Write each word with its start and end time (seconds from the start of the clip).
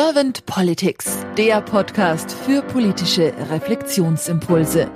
Servant 0.00 0.46
Politics, 0.46 1.26
der 1.36 1.60
Podcast 1.60 2.30
für 2.30 2.62
politische 2.62 3.34
Reflexionsimpulse. 3.50 4.88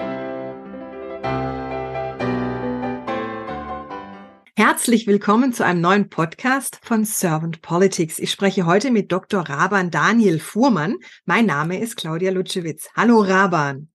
Herzlich 4.54 5.08
willkommen 5.08 5.52
zu 5.52 5.64
einem 5.64 5.80
neuen 5.80 6.08
Podcast 6.08 6.78
von 6.84 7.04
Servant 7.04 7.62
Politics. 7.62 8.20
Ich 8.20 8.30
spreche 8.30 8.64
heute 8.64 8.92
mit 8.92 9.10
Dr. 9.10 9.40
Raban 9.40 9.90
Daniel 9.90 10.38
Fuhrmann. 10.38 10.98
Mein 11.24 11.46
Name 11.46 11.80
ist 11.80 11.96
Claudia 11.96 12.30
Lutschewitz. 12.30 12.88
Hallo 12.94 13.22
Raban. 13.22 13.90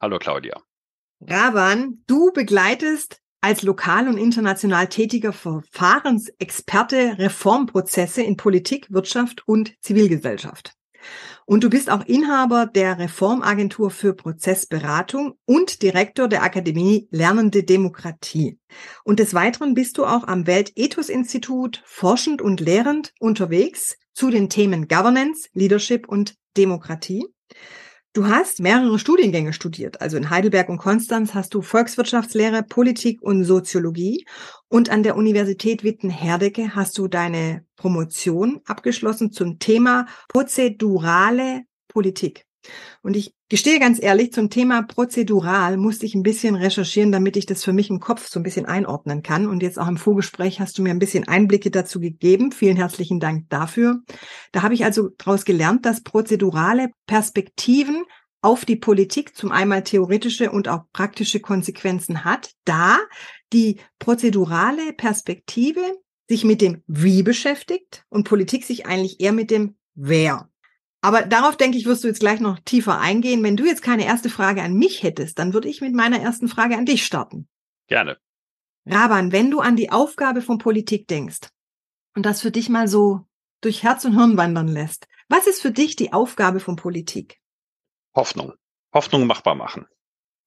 Hallo 0.00 0.20
Claudia. 0.20 0.62
Raban, 1.22 2.04
du 2.06 2.30
begleitest 2.32 3.21
als 3.42 3.62
lokal 3.62 4.08
und 4.08 4.16
international 4.16 4.86
tätiger 4.86 5.32
Verfahrensexperte 5.32 7.18
Reformprozesse 7.18 8.22
in 8.22 8.36
Politik, 8.36 8.86
Wirtschaft 8.90 9.42
und 9.46 9.74
Zivilgesellschaft. 9.80 10.72
Und 11.44 11.64
du 11.64 11.68
bist 11.68 11.90
auch 11.90 12.04
Inhaber 12.06 12.66
der 12.66 13.00
Reformagentur 13.00 13.90
für 13.90 14.14
Prozessberatung 14.14 15.34
und 15.44 15.82
Direktor 15.82 16.28
der 16.28 16.44
Akademie 16.44 17.08
Lernende 17.10 17.64
Demokratie. 17.64 18.60
Und 19.02 19.18
des 19.18 19.34
Weiteren 19.34 19.74
bist 19.74 19.98
du 19.98 20.04
auch 20.04 20.28
am 20.28 20.46
Weltethos-Institut 20.46 21.82
forschend 21.84 22.40
und 22.40 22.60
lehrend 22.60 23.12
unterwegs 23.18 23.96
zu 24.14 24.30
den 24.30 24.50
Themen 24.50 24.86
Governance, 24.86 25.48
Leadership 25.52 26.08
und 26.08 26.36
Demokratie. 26.56 27.26
Du 28.14 28.26
hast 28.26 28.60
mehrere 28.60 28.98
Studiengänge 28.98 29.54
studiert. 29.54 30.02
Also 30.02 30.18
in 30.18 30.28
Heidelberg 30.28 30.68
und 30.68 30.76
Konstanz 30.76 31.32
hast 31.32 31.54
du 31.54 31.62
Volkswirtschaftslehre, 31.62 32.62
Politik 32.62 33.22
und 33.22 33.44
Soziologie. 33.44 34.26
Und 34.68 34.90
an 34.90 35.02
der 35.02 35.16
Universität 35.16 35.82
Witten-Herdecke 35.82 36.74
hast 36.74 36.98
du 36.98 37.08
deine 37.08 37.64
Promotion 37.76 38.60
abgeschlossen 38.66 39.32
zum 39.32 39.58
Thema 39.58 40.04
prozedurale 40.28 41.62
Politik. 41.88 42.44
Und 43.02 43.16
ich 43.16 43.34
gestehe 43.48 43.80
ganz 43.80 44.02
ehrlich, 44.02 44.32
zum 44.32 44.50
Thema 44.50 44.82
prozedural 44.82 45.76
musste 45.76 46.06
ich 46.06 46.14
ein 46.14 46.22
bisschen 46.22 46.54
recherchieren, 46.54 47.12
damit 47.12 47.36
ich 47.36 47.46
das 47.46 47.64
für 47.64 47.72
mich 47.72 47.90
im 47.90 48.00
Kopf 48.00 48.28
so 48.28 48.38
ein 48.38 48.42
bisschen 48.42 48.66
einordnen 48.66 49.22
kann. 49.22 49.46
Und 49.48 49.62
jetzt 49.62 49.78
auch 49.78 49.88
im 49.88 49.96
Vorgespräch 49.96 50.60
hast 50.60 50.78
du 50.78 50.82
mir 50.82 50.90
ein 50.90 50.98
bisschen 50.98 51.26
Einblicke 51.26 51.70
dazu 51.70 52.00
gegeben. 52.00 52.52
Vielen 52.52 52.76
herzlichen 52.76 53.20
Dank 53.20 53.48
dafür. 53.48 54.00
Da 54.52 54.62
habe 54.62 54.74
ich 54.74 54.84
also 54.84 55.10
daraus 55.18 55.44
gelernt, 55.44 55.84
dass 55.84 56.02
prozedurale 56.02 56.90
Perspektiven 57.06 58.04
auf 58.42 58.64
die 58.64 58.76
Politik 58.76 59.36
zum 59.36 59.52
einmal 59.52 59.84
theoretische 59.84 60.50
und 60.50 60.68
auch 60.68 60.82
praktische 60.92 61.40
Konsequenzen 61.40 62.24
hat, 62.24 62.52
da 62.64 62.98
die 63.52 63.78
prozedurale 63.98 64.92
Perspektive 64.92 65.80
sich 66.28 66.44
mit 66.44 66.60
dem 66.60 66.82
Wie 66.86 67.22
beschäftigt 67.22 68.04
und 68.08 68.24
Politik 68.24 68.64
sich 68.64 68.86
eigentlich 68.86 69.20
eher 69.20 69.32
mit 69.32 69.50
dem 69.50 69.76
Wer. 69.94 70.48
Aber 71.02 71.22
darauf 71.22 71.56
denke 71.56 71.76
ich, 71.76 71.84
wirst 71.84 72.04
du 72.04 72.08
jetzt 72.08 72.20
gleich 72.20 72.40
noch 72.40 72.60
tiefer 72.60 72.98
eingehen. 72.98 73.42
Wenn 73.42 73.56
du 73.56 73.66
jetzt 73.66 73.82
keine 73.82 74.06
erste 74.06 74.30
Frage 74.30 74.62
an 74.62 74.74
mich 74.74 75.02
hättest, 75.02 75.38
dann 75.38 75.52
würde 75.52 75.68
ich 75.68 75.80
mit 75.80 75.92
meiner 75.94 76.20
ersten 76.20 76.46
Frage 76.48 76.76
an 76.76 76.86
dich 76.86 77.04
starten. 77.04 77.48
Gerne. 77.88 78.18
Raban, 78.86 79.32
wenn 79.32 79.50
du 79.50 79.60
an 79.60 79.76
die 79.76 79.90
Aufgabe 79.90 80.42
von 80.42 80.58
Politik 80.58 81.08
denkst 81.08 81.48
und 82.14 82.24
das 82.24 82.40
für 82.40 82.52
dich 82.52 82.68
mal 82.68 82.86
so 82.86 83.26
durch 83.60 83.82
Herz 83.82 84.04
und 84.04 84.14
Hirn 84.14 84.36
wandern 84.36 84.68
lässt, 84.68 85.08
was 85.28 85.46
ist 85.46 85.60
für 85.60 85.72
dich 85.72 85.96
die 85.96 86.12
Aufgabe 86.12 86.60
von 86.60 86.76
Politik? 86.76 87.40
Hoffnung. 88.14 88.52
Hoffnung 88.92 89.26
machbar 89.26 89.54
machen. 89.54 89.86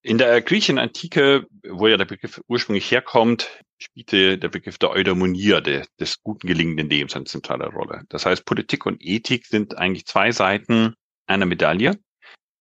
In 0.06 0.18
der 0.18 0.40
griechischen 0.40 0.78
Antike, 0.78 1.48
wo 1.68 1.88
ja 1.88 1.96
der 1.96 2.04
Begriff 2.04 2.40
ursprünglich 2.46 2.88
herkommt, 2.92 3.50
spielte 3.76 4.38
der 4.38 4.48
Begriff 4.48 4.78
der 4.78 4.90
Eudaimonia, 4.90 5.60
der, 5.60 5.84
des 5.98 6.22
guten 6.22 6.46
gelingenden 6.46 6.88
Lebens, 6.88 7.16
eine 7.16 7.24
zentrale 7.24 7.66
Rolle. 7.66 8.04
Das 8.08 8.24
heißt, 8.24 8.44
Politik 8.44 8.86
und 8.86 8.98
Ethik 9.00 9.46
sind 9.46 9.76
eigentlich 9.76 10.06
zwei 10.06 10.30
Seiten 10.30 10.94
einer 11.26 11.44
Medaille. 11.44 11.98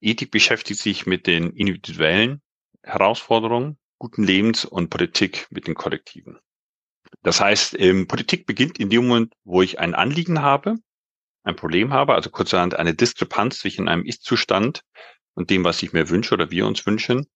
Ethik 0.02 0.32
beschäftigt 0.32 0.80
sich 0.80 1.06
mit 1.06 1.28
den 1.28 1.52
individuellen 1.52 2.42
Herausforderungen 2.82 3.78
guten 4.00 4.24
Lebens 4.24 4.66
und 4.66 4.90
Politik 4.90 5.46
mit 5.52 5.68
den 5.68 5.76
Kollektiven. 5.76 6.40
Das 7.22 7.42
heißt, 7.42 7.80
ähm, 7.80 8.08
Politik 8.08 8.48
beginnt 8.48 8.80
in 8.80 8.90
dem 8.90 9.06
Moment, 9.06 9.36
wo 9.44 9.62
ich 9.62 9.78
ein 9.78 9.94
Anliegen 9.94 10.42
habe, 10.42 10.78
ein 11.44 11.56
Problem 11.56 11.94
habe, 11.94 12.16
also 12.16 12.32
kurzerhand 12.32 12.74
eine 12.74 12.96
Diskrepanz 12.96 13.60
zwischen 13.60 13.88
einem 13.88 14.04
Ist-Zustand 14.04 14.82
und 15.36 15.52
dem, 15.52 15.64
was 15.64 15.84
ich 15.84 15.94
mir 15.94 16.10
wünsche 16.10 16.34
oder 16.34 16.50
wir 16.50 16.66
uns 16.66 16.88
wünschen, 16.88 17.28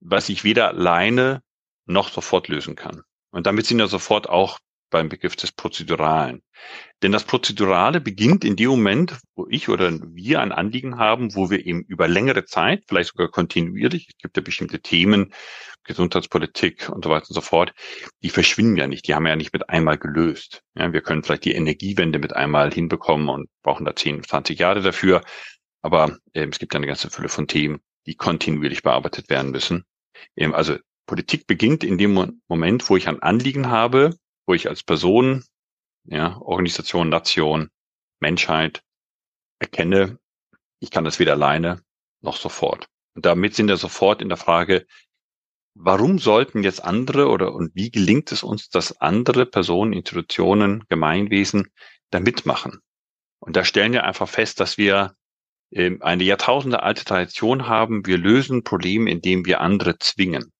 was 0.00 0.28
ich 0.28 0.44
weder 0.44 0.68
alleine 0.68 1.42
noch 1.86 2.10
sofort 2.10 2.48
lösen 2.48 2.76
kann. 2.76 3.02
Und 3.30 3.46
damit 3.46 3.66
sind 3.66 3.78
wir 3.78 3.88
sofort 3.88 4.28
auch 4.28 4.58
beim 4.90 5.08
Begriff 5.08 5.36
des 5.36 5.52
Prozeduralen. 5.52 6.42
Denn 7.02 7.12
das 7.12 7.24
Prozedurale 7.24 8.00
beginnt 8.00 8.44
in 8.44 8.56
dem 8.56 8.70
Moment, 8.70 9.18
wo 9.34 9.46
ich 9.48 9.68
oder 9.68 9.92
wir 10.14 10.40
ein 10.40 10.52
Anliegen 10.52 10.98
haben, 10.98 11.34
wo 11.34 11.50
wir 11.50 11.64
eben 11.66 11.82
über 11.82 12.08
längere 12.08 12.44
Zeit, 12.44 12.84
vielleicht 12.88 13.10
sogar 13.10 13.28
kontinuierlich, 13.28 14.08
es 14.08 14.16
gibt 14.16 14.36
ja 14.36 14.42
bestimmte 14.42 14.80
Themen, 14.80 15.32
Gesundheitspolitik 15.84 16.88
und 16.88 17.04
so 17.04 17.10
weiter 17.10 17.26
und 17.28 17.34
so 17.34 17.40
fort, 17.40 17.72
die 18.22 18.30
verschwinden 18.30 18.76
ja 18.76 18.86
nicht, 18.86 19.06
die 19.06 19.14
haben 19.14 19.24
wir 19.24 19.30
ja 19.30 19.36
nicht 19.36 19.52
mit 19.52 19.68
einmal 19.68 19.98
gelöst. 19.98 20.62
Ja, 20.74 20.92
wir 20.92 21.00
können 21.00 21.22
vielleicht 21.22 21.44
die 21.44 21.52
Energiewende 21.52 22.18
mit 22.18 22.34
einmal 22.34 22.72
hinbekommen 22.72 23.28
und 23.28 23.48
brauchen 23.62 23.84
da 23.84 23.94
10, 23.94 24.22
20 24.24 24.58
Jahre 24.58 24.82
dafür. 24.82 25.22
Aber 25.80 26.18
äh, 26.32 26.46
es 26.50 26.58
gibt 26.58 26.74
ja 26.74 26.78
eine 26.78 26.86
ganze 26.86 27.10
Fülle 27.10 27.28
von 27.28 27.46
Themen, 27.46 27.80
die 28.08 28.16
kontinuierlich 28.16 28.82
bearbeitet 28.82 29.28
werden 29.28 29.52
müssen. 29.52 29.84
Ähm, 30.34 30.54
also 30.54 30.76
Politik 31.06 31.46
beginnt 31.46 31.84
in 31.84 31.98
dem 31.98 32.40
Moment, 32.48 32.88
wo 32.90 32.96
ich 32.96 33.06
ein 33.08 33.22
Anliegen 33.22 33.68
habe, 33.68 34.16
wo 34.46 34.54
ich 34.54 34.68
als 34.68 34.82
Person, 34.82 35.44
ja, 36.04 36.38
Organisation, 36.40 37.08
Nation, 37.08 37.70
Menschheit 38.20 38.82
erkenne, 39.58 40.18
ich 40.80 40.90
kann 40.90 41.04
das 41.04 41.18
weder 41.18 41.32
alleine 41.32 41.82
noch 42.20 42.36
sofort. 42.36 42.88
Und 43.14 43.26
damit 43.26 43.54
sind 43.54 43.68
wir 43.68 43.76
sofort 43.76 44.22
in 44.22 44.28
der 44.28 44.38
Frage, 44.38 44.86
warum 45.74 46.18
sollten 46.18 46.62
jetzt 46.62 46.82
andere 46.82 47.28
oder 47.28 47.54
und 47.54 47.74
wie 47.74 47.90
gelingt 47.90 48.32
es 48.32 48.42
uns, 48.42 48.68
dass 48.68 49.00
andere 49.00 49.46
Personen, 49.46 49.92
Institutionen, 49.92 50.84
Gemeinwesen 50.88 51.70
da 52.10 52.20
mitmachen? 52.20 52.80
Und 53.40 53.56
da 53.56 53.64
stellen 53.64 53.92
wir 53.92 54.04
einfach 54.04 54.28
fest, 54.28 54.60
dass 54.60 54.78
wir 54.78 55.14
eine 55.74 56.24
Jahrtausende 56.24 56.82
alte 56.82 57.04
Tradition 57.04 57.68
haben. 57.68 58.06
Wir 58.06 58.18
lösen 58.18 58.64
Probleme, 58.64 59.10
indem 59.10 59.44
wir 59.44 59.60
andere 59.60 59.98
zwingen. 59.98 60.52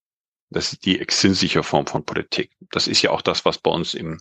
Das 0.50 0.72
ist 0.72 0.84
die 0.84 0.98
extrinsische 0.98 1.62
Form 1.62 1.86
von 1.86 2.04
Politik. 2.04 2.52
Das 2.70 2.88
ist 2.88 3.02
ja 3.02 3.10
auch 3.10 3.22
das, 3.22 3.44
was 3.44 3.58
bei 3.58 3.70
uns 3.70 3.94
im 3.94 4.18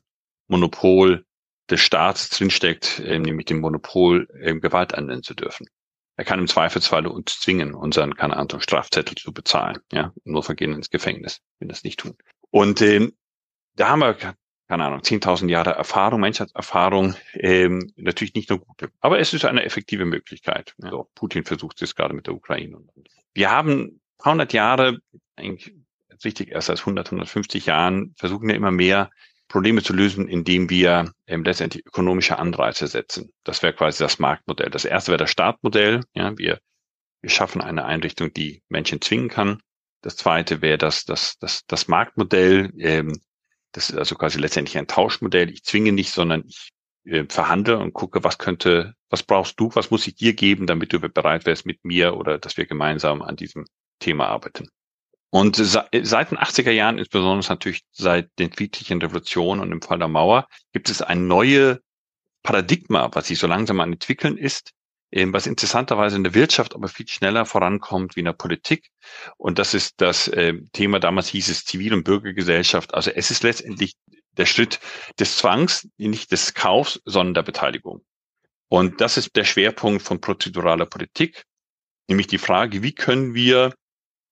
Monopol 0.48 1.26
des 1.70 1.82
Staats 1.82 2.30
drinsteckt, 2.30 3.02
ähm, 3.06 3.24
nämlich 3.24 3.46
dem 3.46 3.60
Monopol, 3.60 4.28
ähm, 4.42 4.62
Gewalt 4.62 4.96
anwenden 4.96 5.24
zu 5.24 5.34
dürfen. 5.34 5.68
Er 6.16 6.26
kann 6.26 6.40
im 6.40 6.48
Zweifelsfall 6.48 7.06
uns 7.06 7.40
zwingen, 7.40 7.76
unseren, 7.76 8.16
keine 8.16 8.38
Ahnung, 8.38 8.62
Strafzettel 8.62 9.16
zu 9.16 9.34
bezahlen. 9.34 9.80
Ja, 9.92 10.14
nur 10.24 10.44
vergehen 10.44 10.74
ins 10.74 10.90
Gefängnis, 10.90 11.42
wenn 11.60 11.68
das 11.68 11.84
nicht 11.84 12.00
tun. 12.00 12.18
Und 12.50 12.82
ähm, 12.82 13.14
da 13.76 13.90
haben 13.90 14.00
wir, 14.00 14.18
keine 14.68 14.86
Ahnung, 14.86 15.00
10.000 15.00 15.50
Jahre 15.50 15.72
Erfahrung, 15.72 16.20
Menschheitserfahrung, 16.22 17.16
ähm, 17.34 17.92
natürlich 17.96 18.34
nicht 18.34 18.50
nur 18.50 18.60
gute. 18.60 18.90
Aber 19.00 19.20
es 19.20 19.34
ist 19.34 19.46
eine 19.46 19.64
effektive 19.64 20.06
Möglichkeit. 20.06 20.76
Also 20.82 21.10
Putin 21.16 21.46
versucht 21.46 21.82
es 21.82 21.96
gerade 21.96 22.14
mit 22.14 22.28
der 22.28 22.34
Ukraine. 22.34 22.80
Wir 23.34 23.50
haben 23.50 24.02
100 24.20 24.52
Jahre, 24.54 25.00
eigentlich 25.36 25.74
richtig 26.26 26.52
erst 26.52 26.68
seit 26.68 26.80
100, 26.80 27.08
150 27.08 27.66
Jahren 27.66 28.14
versuchen 28.18 28.48
wir 28.48 28.56
immer 28.56 28.72
mehr 28.72 29.10
Probleme 29.48 29.82
zu 29.82 29.94
lösen, 29.94 30.28
indem 30.28 30.70
wir 30.70 31.14
ähm, 31.26 31.44
letztendlich 31.44 31.86
ökonomische 31.86 32.38
Anreize 32.38 32.88
setzen. 32.88 33.32
Das 33.44 33.64
wäre 33.64 33.74
quasi 33.74 34.04
das 34.04 34.20
Marktmodell. 34.20 34.70
Das 34.70 34.84
erste 34.84 35.12
wäre 35.12 35.20
das 35.20 35.32
Startmodell. 35.32 36.04
Ja, 36.14 36.38
wir, 36.38 36.60
wir 37.22 37.30
schaffen 37.30 37.62
eine 37.62 37.86
Einrichtung, 37.86 38.34
die 38.34 38.62
Menschen 38.68 39.00
zwingen 39.00 39.30
kann. 39.30 39.62
Das 40.02 40.18
zweite 40.18 40.62
wäre 40.62 40.78
das, 40.78 41.06
das, 41.06 41.38
das, 41.40 41.66
das 41.66 41.88
Marktmodell. 41.88 42.74
Ähm, 42.78 43.22
das 43.72 43.90
ist 43.90 43.98
also 43.98 44.16
quasi 44.16 44.40
letztendlich 44.40 44.78
ein 44.78 44.88
Tauschmodell. 44.88 45.50
Ich 45.50 45.64
zwinge 45.64 45.92
nicht, 45.92 46.12
sondern 46.12 46.44
ich 46.48 46.72
äh, 47.06 47.26
verhandle 47.30 47.78
und 47.80 47.94
gucke, 47.94 48.24
was 48.24 48.38
könnte, 48.38 48.96
was 49.10 49.24
brauchst 49.24 49.60
du, 49.60 49.70
was 49.74 49.92
muss 49.92 50.08
ich 50.08 50.16
dir 50.16 50.34
geben, 50.34 50.68
damit 50.68 50.94
du 50.94 51.00
bereit 51.00 51.46
wärst 51.46 51.66
mit 51.66 51.84
mir 51.86 52.16
oder 52.18 52.38
dass 52.38 52.58
wir 52.58 52.66
gemeinsam 52.66 53.22
an 53.22 53.36
diesem 53.36 53.66
Thema 54.00 54.28
arbeiten. 54.28 54.70
Und 55.30 55.58
seit 55.58 55.92
den 55.94 56.38
80er 56.38 56.72
Jahren, 56.72 56.98
insbesondere 56.98 57.50
natürlich 57.50 57.84
seit 57.92 58.30
den 58.40 58.52
friedlichen 58.52 59.02
Revolutionen 59.02 59.62
und 59.62 59.72
im 59.72 59.82
Fall 59.82 60.00
der 60.00 60.08
Mauer, 60.08 60.48
gibt 60.72 60.90
es 60.90 61.02
ein 61.02 61.28
neue 61.28 61.82
Paradigma, 62.44 63.10
was 63.14 63.28
sich 63.28 63.38
so 63.38 63.48
langsam 63.48 63.82
an 63.82 63.94
entwickeln 63.94 64.38
ist, 64.38 64.72
was 65.12 65.48
interessanterweise 65.48 66.18
in 66.18 66.24
der 66.24 66.34
Wirtschaft 66.34 66.76
aber 66.76 66.88
viel 66.88 67.08
schneller 67.08 67.46
vorankommt 67.46 68.16
wie 68.16 68.20
in 68.20 68.26
der 68.26 68.34
Politik. 68.34 68.90
Und 69.38 69.58
das 69.58 69.74
ist 69.74 70.02
das 70.02 70.28
äh, 70.28 70.54
Thema, 70.74 71.00
damals 71.00 71.30
hieß 71.30 71.50
es 71.50 71.66
Zivil- 71.66 71.94
und 71.94 72.04
Bürgergesellschaft. 72.04 72.94
Also 72.94 73.12
es 73.12 73.32
ist 73.32 73.44
letztendlich 73.44 73.96
der 74.32 74.46
Schritt 74.46 74.80
des 75.20 75.38
Zwangs, 75.38 75.88
nicht 75.98 76.32
des 76.32 76.54
Kaufs, 76.54 77.02
sondern 77.06 77.34
der 77.36 77.44
Beteiligung. 77.44 78.04
Und 78.70 79.02
das 79.02 79.18
ist 79.18 79.36
der 79.36 79.46
Schwerpunkt 79.46 80.02
von 80.02 80.20
prozeduraler 80.20 80.86
Politik, 80.86 81.44
nämlich 82.10 82.28
die 82.28 82.38
Frage, 82.38 82.84
wie 82.84 82.94
können 82.94 83.34
wir 83.34 83.74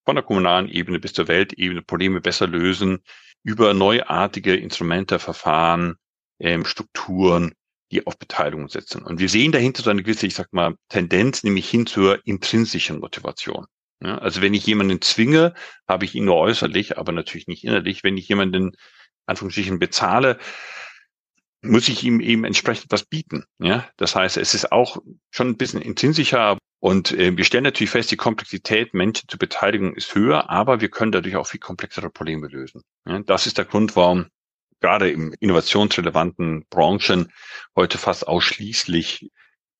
von 0.06 0.16
der 0.16 0.24
kommunalen 0.24 0.70
Ebene 0.70 1.00
bis 1.00 1.14
zur 1.14 1.28
Weltebene 1.28 1.82
Probleme 1.82 2.22
besser 2.22 2.48
lösen 2.48 3.00
über 3.44 3.74
neuartige 3.74 4.56
Instrumente, 4.56 5.20
Verfahren, 5.20 5.96
ähm, 6.40 6.66
Strukturen, 6.66 7.54
die 7.96 8.06
auf 8.06 8.18
Beteiligung 8.18 8.68
setzen. 8.68 9.04
Und 9.04 9.20
wir 9.20 9.30
sehen 9.30 9.52
dahinter 9.52 9.84
so 9.84 9.90
eine 9.90 10.04
gewisse, 10.04 10.28
ich 10.28 10.36
sag 10.36 10.52
mal, 10.54 10.76
Tendenz, 10.90 11.44
nämlich 11.44 11.70
hin 11.70 11.86
zur 11.86 12.20
intrinsischen 12.26 13.00
Motivation. 13.00 13.66
Ja, 14.04 14.18
also 14.18 14.42
wenn 14.42 14.54
ich 14.54 14.66
jemanden 14.66 15.02
zwinge, 15.02 15.54
habe 15.88 16.06
ich 16.06 16.16
ihn 16.16 16.26
nur 16.26 16.36
äußerlich, 16.36 16.98
aber 16.98 17.12
natürlich 17.12 17.48
nicht 17.48 17.64
innerlich. 17.64 18.04
Wenn 18.04 18.18
ich 18.18 18.28
jemanden 18.28 18.76
Anführungsstrichen 19.26 19.80
bezahle, 19.80 20.38
muss 21.62 21.88
ich 21.88 22.04
ihm 22.04 22.20
eben 22.20 22.44
entsprechend 22.44 22.92
was 22.92 23.06
bieten. 23.06 23.46
Ja, 23.60 23.88
das 23.98 24.16
heißt, 24.16 24.38
es 24.38 24.54
ist 24.54 24.72
auch 24.72 24.98
schon 25.32 25.48
ein 25.50 25.58
bisschen 25.58 25.82
intrinsischer 25.82 26.58
und 26.80 27.14
äh, 27.14 27.36
wir 27.36 27.46
stellen 27.46 27.64
natürlich 27.64 27.90
fest, 27.90 28.12
die 28.12 28.18
Komplexität 28.18 28.94
Menschen 28.94 29.28
zu 29.28 29.38
beteiligen 29.38 29.96
ist 29.96 30.14
höher, 30.14 30.50
aber 30.50 30.82
wir 30.82 30.90
können 30.90 31.12
dadurch 31.12 31.36
auch 31.38 31.48
viel 31.48 31.60
komplexere 31.60 32.12
Probleme 32.12 32.48
lösen. 32.48 32.82
Ja, 33.08 33.20
das 33.20 33.48
ist 33.48 33.58
der 33.58 33.66
Grund, 33.66 33.96
warum 33.96 34.28
gerade 34.82 35.10
im 35.10 35.34
innovationsrelevanten 35.40 36.66
Branchen 36.70 37.32
heute 37.76 37.98
fast 37.98 38.28
ausschließlich 38.28 39.32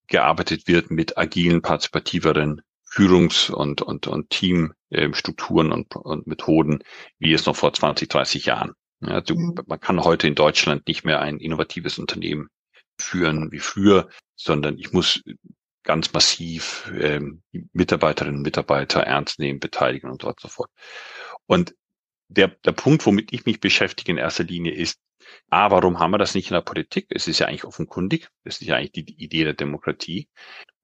gearbeitet 0.08 0.68
wird 0.68 0.92
mit 0.92 1.18
agilen, 1.18 1.62
partizipativeren 1.62 2.62
Führungs- 2.84 3.50
und, 3.50 3.82
und, 3.82 4.08
und 4.08 4.30
Teamstrukturen 4.30 5.72
und, 5.72 5.96
und 5.96 6.28
Methoden, 6.28 6.84
wie 7.20 7.34
es 7.34 7.46
noch 7.46 7.56
vor 7.56 7.74
20, 7.74 8.08
30 8.08 8.46
Jahren. 8.46 8.74
Ja, 9.02 9.22
mhm. 9.28 9.56
Man 9.68 9.80
kann 9.80 10.04
heute 10.04 10.28
in 10.28 10.36
Deutschland 10.36 10.88
nicht 10.88 11.04
mehr 11.04 11.20
ein 11.20 11.40
innovatives 11.40 12.00
Unternehmen 12.00 12.50
führen 13.00 13.52
wie 13.52 13.60
früher, 13.60 14.08
sondern 14.36 14.78
ich 14.78 14.94
muss 14.94 15.22
ganz 15.84 16.14
massiv 16.14 16.92
ähm, 16.98 17.44
Mitarbeiterinnen 17.74 18.38
und 18.38 18.44
Mitarbeiter 18.44 19.02
ernst 19.02 19.40
nehmen, 19.40 19.60
beteiligen 19.60 20.10
und 20.10 20.22
so 20.22 20.28
weiter 20.28 20.38
und 20.38 20.42
so 20.42 20.48
fort. 20.48 20.72
Und 21.46 21.76
der, 22.28 22.48
der 22.48 22.72
Punkt, 22.72 23.06
womit 23.06 23.34
ich 23.34 23.46
mich 23.46 23.60
beschäftige 23.60 24.12
in 24.12 24.18
erster 24.18 24.44
Linie 24.44 24.74
ist, 24.74 25.00
A, 25.50 25.72
warum 25.72 26.00
haben 26.00 26.12
wir 26.12 26.18
das 26.18 26.36
nicht 26.36 26.50
in 26.50 26.54
der 26.54 26.62
Politik? 26.62 27.08
Es 27.10 27.28
ist 27.28 27.40
ja 27.40 27.48
eigentlich 27.48 27.66
offenkundig. 27.66 28.30
Es 28.44 28.62
ist 28.62 28.68
ja 28.68 28.76
eigentlich 28.76 28.92
die, 28.92 29.06
die 29.06 29.24
Idee 29.24 29.44
der 29.44 29.54
Demokratie. 29.54 30.28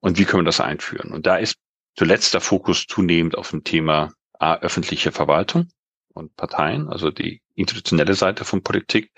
Und 0.00 0.18
wie 0.18 0.24
können 0.24 0.42
wir 0.42 0.46
das 0.46 0.60
einführen? 0.60 1.12
Und 1.12 1.26
da 1.26 1.36
ist 1.36 1.58
zuletzt 1.96 2.34
der 2.34 2.40
Fokus 2.40 2.86
zunehmend 2.86 3.36
auf 3.36 3.50
dem 3.50 3.64
Thema 3.64 4.12
A, 4.38 4.56
öffentliche 4.56 5.12
Verwaltung 5.12 5.68
und 6.14 6.34
Parteien, 6.36 6.88
also 6.88 7.10
die 7.10 7.42
institutionelle 7.54 8.14
Seite 8.14 8.44
von 8.44 8.62
Politik. 8.62 9.12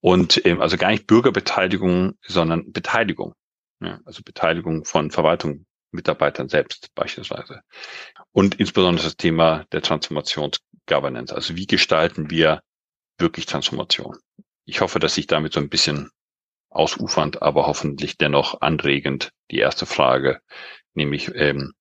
Und 0.00 0.44
ähm, 0.46 0.60
also 0.60 0.76
gar 0.76 0.90
nicht 0.90 1.06
Bürgerbeteiligung, 1.06 2.14
sondern 2.22 2.72
Beteiligung. 2.72 3.34
Ja, 3.80 4.00
also 4.04 4.22
Beteiligung 4.22 4.84
von 4.84 5.10
Verwaltung, 5.10 5.66
Mitarbeitern 5.92 6.48
selbst 6.48 6.94
beispielsweise. 6.94 7.62
Und 8.32 8.60
insbesondere 8.60 9.04
das 9.04 9.16
Thema 9.16 9.64
der 9.72 9.82
Transformationsgovernance. 9.82 11.34
Also 11.34 11.56
wie 11.56 11.66
gestalten 11.66 12.30
wir 12.30 12.62
wirklich 13.18 13.46
Transformation? 13.46 14.18
Ich 14.64 14.80
hoffe, 14.80 14.98
dass 14.98 15.18
ich 15.18 15.26
damit 15.26 15.52
so 15.52 15.60
ein 15.60 15.68
bisschen 15.68 16.10
ausufernd, 16.70 17.42
aber 17.42 17.66
hoffentlich 17.66 18.16
dennoch 18.16 18.60
anregend 18.60 19.30
die 19.50 19.58
erste 19.58 19.86
Frage, 19.86 20.40
nämlich 20.94 21.34
ähm, 21.34 21.72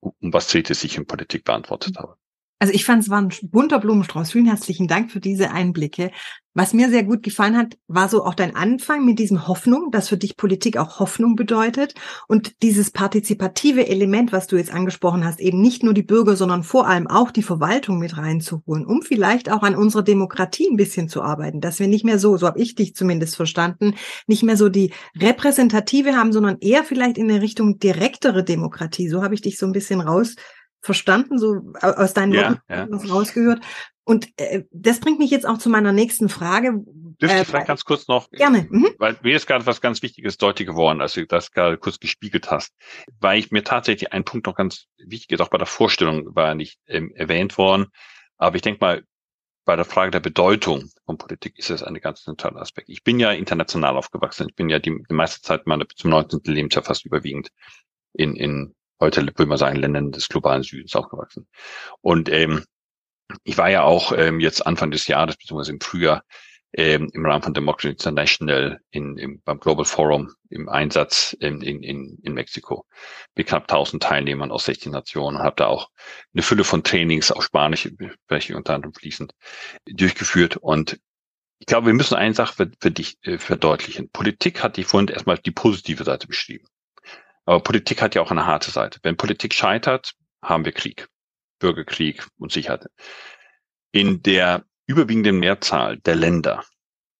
um 0.00 0.32
was 0.32 0.48
dreht 0.48 0.70
es 0.70 0.80
sich 0.80 0.96
in 0.96 1.06
Politik 1.06 1.44
beantwortet 1.44 1.98
habe. 1.98 2.16
Also 2.60 2.74
ich 2.74 2.84
fand 2.84 3.04
es 3.04 3.10
war 3.10 3.20
ein 3.20 3.32
bunter 3.42 3.78
Blumenstrauß. 3.78 4.32
Vielen 4.32 4.46
herzlichen 4.46 4.88
Dank 4.88 5.12
für 5.12 5.20
diese 5.20 5.52
Einblicke. 5.52 6.10
Was 6.54 6.72
mir 6.72 6.90
sehr 6.90 7.04
gut 7.04 7.22
gefallen 7.22 7.56
hat, 7.56 7.78
war 7.86 8.08
so 8.08 8.24
auch 8.24 8.34
dein 8.34 8.56
Anfang 8.56 9.04
mit 9.04 9.20
diesem 9.20 9.46
Hoffnung, 9.46 9.92
dass 9.92 10.08
für 10.08 10.16
dich 10.16 10.36
Politik 10.36 10.76
auch 10.76 10.98
Hoffnung 10.98 11.36
bedeutet 11.36 11.94
und 12.26 12.64
dieses 12.64 12.90
partizipative 12.90 13.86
Element, 13.86 14.32
was 14.32 14.48
du 14.48 14.56
jetzt 14.56 14.72
angesprochen 14.74 15.24
hast, 15.24 15.38
eben 15.38 15.60
nicht 15.60 15.84
nur 15.84 15.94
die 15.94 16.02
Bürger, 16.02 16.34
sondern 16.34 16.64
vor 16.64 16.88
allem 16.88 17.06
auch 17.06 17.30
die 17.30 17.44
Verwaltung 17.44 18.00
mit 18.00 18.16
reinzuholen, 18.16 18.86
um 18.86 19.02
vielleicht 19.02 19.52
auch 19.52 19.62
an 19.62 19.76
unserer 19.76 20.02
Demokratie 20.02 20.68
ein 20.68 20.76
bisschen 20.76 21.08
zu 21.08 21.22
arbeiten, 21.22 21.60
dass 21.60 21.78
wir 21.78 21.86
nicht 21.86 22.04
mehr 22.04 22.18
so, 22.18 22.36
so 22.36 22.48
habe 22.48 22.60
ich 22.60 22.74
dich 22.74 22.96
zumindest 22.96 23.36
verstanden, 23.36 23.94
nicht 24.26 24.42
mehr 24.42 24.56
so 24.56 24.68
die 24.68 24.92
repräsentative 25.16 26.16
haben, 26.16 26.32
sondern 26.32 26.56
eher 26.58 26.82
vielleicht 26.82 27.18
in 27.18 27.28
der 27.28 27.40
Richtung 27.40 27.78
direktere 27.78 28.42
Demokratie. 28.42 29.08
So 29.08 29.22
habe 29.22 29.34
ich 29.34 29.42
dich 29.42 29.58
so 29.58 29.66
ein 29.66 29.72
bisschen 29.72 30.00
raus 30.00 30.34
verstanden, 30.80 31.38
so 31.38 31.72
aus 31.80 32.14
deinen 32.14 32.32
ja, 32.32 32.42
Worten 32.42 32.62
ja. 32.68 32.86
was 32.90 33.10
rausgehört. 33.10 33.64
Und 34.04 34.28
äh, 34.36 34.64
das 34.70 35.00
bringt 35.00 35.18
mich 35.18 35.30
jetzt 35.30 35.46
auch 35.46 35.58
zu 35.58 35.68
meiner 35.68 35.92
nächsten 35.92 36.28
Frage. 36.28 36.82
Dürfte 37.20 37.36
äh, 37.36 37.42
ich 37.42 37.48
vielleicht 37.48 37.66
ganz 37.66 37.84
kurz 37.84 38.08
noch, 38.08 38.30
gerne. 38.30 38.66
Mhm. 38.70 38.88
weil 38.98 39.18
mir 39.22 39.36
ist 39.36 39.46
gerade 39.46 39.66
was 39.66 39.80
ganz 39.80 40.02
Wichtiges 40.02 40.38
deutlich 40.38 40.66
geworden, 40.66 41.02
als 41.02 41.12
du 41.12 41.26
das 41.26 41.50
gerade 41.50 41.76
kurz 41.76 41.98
gespiegelt 41.98 42.50
hast, 42.50 42.74
weil 43.20 43.38
ich 43.38 43.50
mir 43.50 43.64
tatsächlich 43.64 44.12
ein 44.12 44.24
Punkt 44.24 44.46
noch 44.46 44.54
ganz 44.54 44.86
wichtig 44.96 45.32
ist, 45.32 45.40
auch 45.40 45.50
bei 45.50 45.58
der 45.58 45.66
Vorstellung 45.66 46.34
war 46.34 46.54
nicht 46.54 46.78
ähm, 46.86 47.12
erwähnt 47.14 47.58
worden, 47.58 47.88
aber 48.38 48.56
ich 48.56 48.62
denke 48.62 48.78
mal, 48.80 49.02
bei 49.66 49.76
der 49.76 49.84
Frage 49.84 50.10
der 50.10 50.20
Bedeutung 50.20 50.88
von 51.04 51.18
Politik 51.18 51.58
ist 51.58 51.68
es 51.68 51.82
ein 51.82 51.94
ganz 51.96 52.22
zentraler 52.22 52.62
Aspekt. 52.62 52.88
Ich 52.88 53.04
bin 53.04 53.20
ja 53.20 53.32
international 53.32 53.98
aufgewachsen. 53.98 54.46
Ich 54.48 54.54
bin 54.54 54.70
ja 54.70 54.78
die, 54.78 55.04
die 55.10 55.14
meiste 55.14 55.42
Zeit 55.42 55.66
meiner 55.66 55.84
bis 55.84 55.96
zum 55.96 56.10
19. 56.10 56.40
Lebensjahr 56.44 56.82
fast 56.82 57.04
überwiegend 57.04 57.50
in, 58.14 58.34
in 58.34 58.74
heute 59.00 59.22
würde 59.22 59.46
man 59.46 59.58
sagen, 59.58 59.76
Ländern 59.76 60.12
des 60.12 60.28
globalen 60.28 60.62
Südens 60.62 60.94
aufgewachsen. 60.96 61.46
Und 62.00 62.28
ähm, 62.28 62.64
ich 63.44 63.58
war 63.58 63.70
ja 63.70 63.82
auch 63.82 64.12
ähm, 64.16 64.40
jetzt 64.40 64.66
Anfang 64.66 64.90
des 64.90 65.06
Jahres, 65.06 65.36
beziehungsweise 65.36 65.72
im 65.72 65.80
Frühjahr, 65.80 66.22
ähm, 66.74 67.10
im 67.12 67.24
Rahmen 67.24 67.42
von 67.42 67.54
Democracy 67.54 67.88
International 67.88 68.80
in, 68.90 69.16
im, 69.16 69.40
beim 69.42 69.58
Global 69.58 69.84
Forum 69.84 70.34
im 70.50 70.68
Einsatz 70.68 71.34
in, 71.40 71.62
in, 71.62 71.82
in, 71.82 72.18
in 72.22 72.34
Mexiko 72.34 72.84
mit 73.34 73.46
knapp 73.46 73.62
1000 73.62 74.02
Teilnehmern 74.02 74.50
aus 74.50 74.66
16 74.66 74.92
Nationen 74.92 75.38
und 75.38 75.42
habe 75.42 75.56
da 75.56 75.66
auch 75.66 75.88
eine 76.34 76.42
Fülle 76.42 76.64
von 76.64 76.84
Trainings, 76.84 77.32
auch 77.32 77.42
Spanisch, 77.42 77.88
welche 78.28 78.56
unter 78.56 78.74
anderem 78.74 78.92
fließend, 78.92 79.32
durchgeführt. 79.86 80.58
Und 80.58 81.00
ich 81.58 81.66
glaube, 81.66 81.86
wir 81.86 81.94
müssen 81.94 82.14
eine 82.14 82.34
Sache 82.34 82.54
für, 82.54 82.70
für 82.80 82.90
dich 82.90 83.18
äh, 83.22 83.38
verdeutlichen. 83.38 84.10
Politik 84.10 84.62
hat 84.62 84.76
die 84.76 84.84
vorhin 84.84 85.08
erstmal 85.08 85.38
die 85.38 85.50
positive 85.50 86.04
Seite 86.04 86.26
beschrieben. 86.26 86.66
Aber 87.48 87.60
Politik 87.60 88.02
hat 88.02 88.14
ja 88.14 88.20
auch 88.20 88.30
eine 88.30 88.44
harte 88.44 88.70
Seite. 88.70 89.00
Wenn 89.02 89.16
Politik 89.16 89.54
scheitert, 89.54 90.12
haben 90.42 90.66
wir 90.66 90.72
Krieg, 90.72 91.08
Bürgerkrieg 91.58 92.26
und 92.36 92.52
Sicherheit. 92.52 92.90
In 93.90 94.22
der 94.22 94.66
überwiegenden 94.86 95.38
Mehrzahl 95.38 95.96
der 95.96 96.14
Länder 96.14 96.62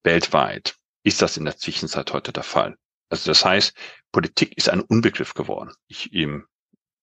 weltweit 0.03 0.77
ist 1.03 1.23
das 1.23 1.39
in 1.39 1.47
der 1.47 1.57
Zwischenzeit 1.57 2.13
heute 2.13 2.35
der 2.35 2.43
Fall. 2.43 2.77
Also 3.09 3.31
das 3.31 3.43
heißt, 3.43 3.75
Politik 4.13 4.55
ist 4.59 4.69
ein 4.69 4.83
Unbegriff 4.83 5.33
geworden. 5.33 5.73
Ich 5.87 6.13
eben 6.13 6.45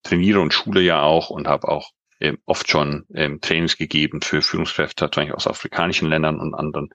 trainiere 0.04 0.40
und 0.40 0.54
schule 0.54 0.82
ja 0.82 1.02
auch 1.02 1.32
und 1.32 1.48
habe 1.48 1.68
auch 1.68 1.90
ähm, 2.20 2.38
oft 2.46 2.70
schon 2.70 3.08
ähm, 3.16 3.42
Trainings 3.42 3.76
gegeben 3.76 4.22
für 4.22 4.44
Führungskräfte, 4.44 5.04
natürlich 5.04 5.34
aus 5.34 5.48
afrikanischen 5.48 6.10
Ländern 6.10 6.40
und 6.40 6.54
anderen. 6.54 6.90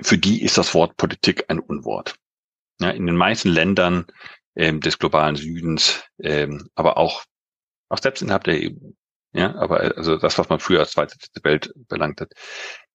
Für 0.00 0.18
die 0.18 0.40
ist 0.40 0.56
das 0.56 0.72
Wort 0.74 0.96
Politik 0.96 1.46
ein 1.48 1.58
Unwort. 1.58 2.14
Ja, 2.80 2.90
in 2.90 3.06
den 3.06 3.16
meisten 3.16 3.48
Ländern 3.48 4.06
ähm, 4.58 4.80
des 4.80 4.98
globalen 4.98 5.36
Südens, 5.36 6.04
ähm, 6.18 6.68
aber 6.74 6.98
auch, 6.98 7.24
auch 7.88 7.98
selbst 7.98 8.20
innerhalb 8.20 8.44
der 8.44 8.56
EU. 8.56 8.90
Ja, 9.32 9.54
aber 9.54 9.84
äh, 9.84 9.94
also 9.96 10.16
das, 10.16 10.36
was 10.36 10.48
man 10.48 10.58
früher 10.58 10.80
als 10.80 10.90
zweite 10.90 11.16
Welt 11.42 11.72
belangt 11.88 12.20
hat, 12.20 12.32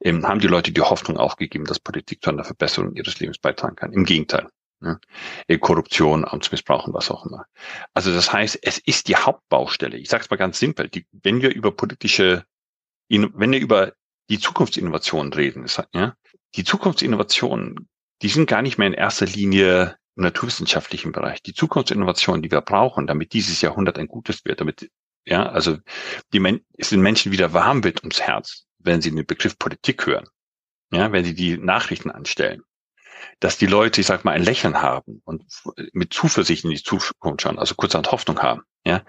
ähm, 0.02 0.28
haben 0.28 0.40
die 0.40 0.48
Leute 0.48 0.72
die 0.72 0.82
Hoffnung 0.82 1.18
aufgegeben, 1.18 1.66
dass 1.66 1.80
Politik 1.80 2.22
zu 2.22 2.32
einer 2.32 2.44
Verbesserung 2.44 2.94
ihres 2.96 3.20
Lebens 3.20 3.38
beitragen 3.38 3.76
kann. 3.76 3.94
Im 3.94 4.04
Gegenteil. 4.06 4.50
Ja, 4.82 5.00
äh, 5.48 5.58
Korruption, 5.58 6.26
Amtsmissbrauch 6.26 6.88
und 6.88 6.94
was 6.94 7.10
auch 7.10 7.26
immer. 7.26 7.46
Also 7.94 8.14
das 8.14 8.34
heißt, 8.34 8.60
es 8.62 8.80
ist 8.80 9.08
die 9.08 9.16
Hauptbaustelle. 9.16 9.98
Ich 9.98 10.10
sage 10.10 10.26
es 10.26 10.30
mal 10.30 10.36
ganz 10.36 10.60
simpel. 10.60 10.90
Die, 10.90 11.08
wenn 11.14 11.42
wir 11.42 11.56
über 11.56 11.72
politische, 11.72 12.44
wenn 13.08 13.52
wir 13.52 13.60
über 13.62 13.94
die 14.30 14.40
Zukunftsinnovationen 14.40 15.32
reden, 15.32 15.64
ist, 15.64 15.82
ja, 15.94 16.16
die 16.56 16.66
Zukunftsinnovationen, 16.66 17.88
die 18.22 18.28
sind 18.28 18.50
gar 18.50 18.62
nicht 18.62 18.78
mehr 18.78 18.88
in 18.88 18.94
erster 18.94 19.26
Linie 19.26 19.96
naturwissenschaftlichen 20.16 21.12
Bereich, 21.12 21.42
die 21.42 21.54
Zukunftsinnovation, 21.54 22.42
die 22.42 22.52
wir 22.52 22.62
brauchen, 22.62 23.08
damit 23.08 23.34
dieses 23.34 23.62
Jahrhundert 23.62 23.98
ein 23.98 24.08
gutes 24.08 24.46
wird, 24.46 24.60
damit, 24.62 24.90
ja, 25.26 25.50
also 25.50 25.78
die 26.34 26.40
Men 26.40 26.62
es 26.78 26.90
den 26.90 27.02
Menschen 27.02 27.32
wieder 27.32 27.54
warm 27.54 27.84
wird 27.84 28.02
ums 28.02 28.22
Herz, 28.22 28.66
wenn 28.80 29.02
sie 29.02 29.12
den 29.12 29.26
Begriff 29.26 29.58
Politik 29.58 30.06
hören, 30.06 30.28
ja, 30.92 31.12
wenn 31.12 31.26
sie 31.26 31.34
die 31.36 31.58
Nachrichten 31.58 32.12
anstellen, 32.12 32.62
dass 33.40 33.58
die 33.58 33.66
Leute, 33.66 34.02
ich 34.02 34.08
sag 34.08 34.26
mal, 34.26 34.34
ein 34.34 34.44
Lächeln 34.44 34.82
haben 34.82 35.22
und 35.26 35.44
mit 35.94 36.14
Zuversicht 36.14 36.64
in 36.64 36.70
die 36.70 36.84
Zukunft 36.84 37.42
schauen, 37.42 37.60
also 37.60 37.76
kurzerhand 37.76 38.12
Hoffnung 38.12 38.40
haben, 38.42 38.64
ja. 38.86 39.04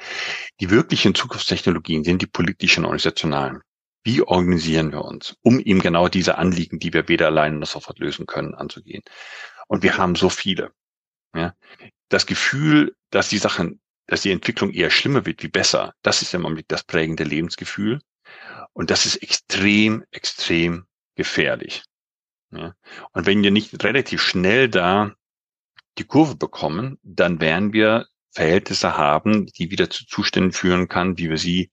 Die 0.60 0.70
wirklichen 0.70 1.14
Zukunftstechnologien 1.14 2.04
sind 2.04 2.22
die 2.22 2.26
politischen 2.26 2.84
organisationalen. 2.84 3.60
Wie 4.04 4.22
organisieren 4.22 4.92
wir 4.92 5.02
uns, 5.02 5.34
um 5.42 5.58
eben 5.58 5.80
genau 5.80 6.08
diese 6.08 6.36
Anliegen, 6.36 6.78
die 6.78 6.92
wir 6.92 7.08
weder 7.08 7.26
allein 7.26 7.58
noch 7.58 7.66
sofort 7.66 7.98
lösen 7.98 8.26
können, 8.26 8.54
anzugehen? 8.54 9.02
Und 9.66 9.82
wir 9.82 9.96
haben 9.96 10.14
so 10.14 10.28
viele. 10.28 10.72
Ja? 11.34 11.54
Das 12.08 12.26
Gefühl, 12.26 12.94
dass 13.10 13.28
die 13.28 13.38
Sachen, 13.38 13.80
dass 14.06 14.22
die 14.22 14.30
Entwicklung 14.30 14.72
eher 14.72 14.90
schlimmer 14.90 15.26
wird 15.26 15.42
wie 15.42 15.48
besser, 15.48 15.94
das 16.02 16.22
ist 16.22 16.34
im 16.34 16.44
Augenblick 16.44 16.68
das 16.68 16.84
prägende 16.84 17.24
Lebensgefühl. 17.24 18.00
Und 18.72 18.90
das 18.90 19.06
ist 19.06 19.16
extrem, 19.16 20.04
extrem 20.10 20.86
gefährlich. 21.14 21.84
Ja? 22.50 22.74
Und 23.12 23.26
wenn 23.26 23.42
wir 23.42 23.50
nicht 23.50 23.84
relativ 23.84 24.22
schnell 24.22 24.68
da 24.68 25.14
die 25.98 26.04
Kurve 26.04 26.36
bekommen, 26.36 26.98
dann 27.02 27.40
werden 27.40 27.72
wir 27.72 28.06
Verhältnisse 28.32 28.96
haben, 28.96 29.46
die 29.46 29.70
wieder 29.70 29.90
zu 29.90 30.06
Zuständen 30.06 30.52
führen 30.52 30.88
kann, 30.88 31.18
wie 31.18 31.30
wir 31.30 31.38
sie, 31.38 31.70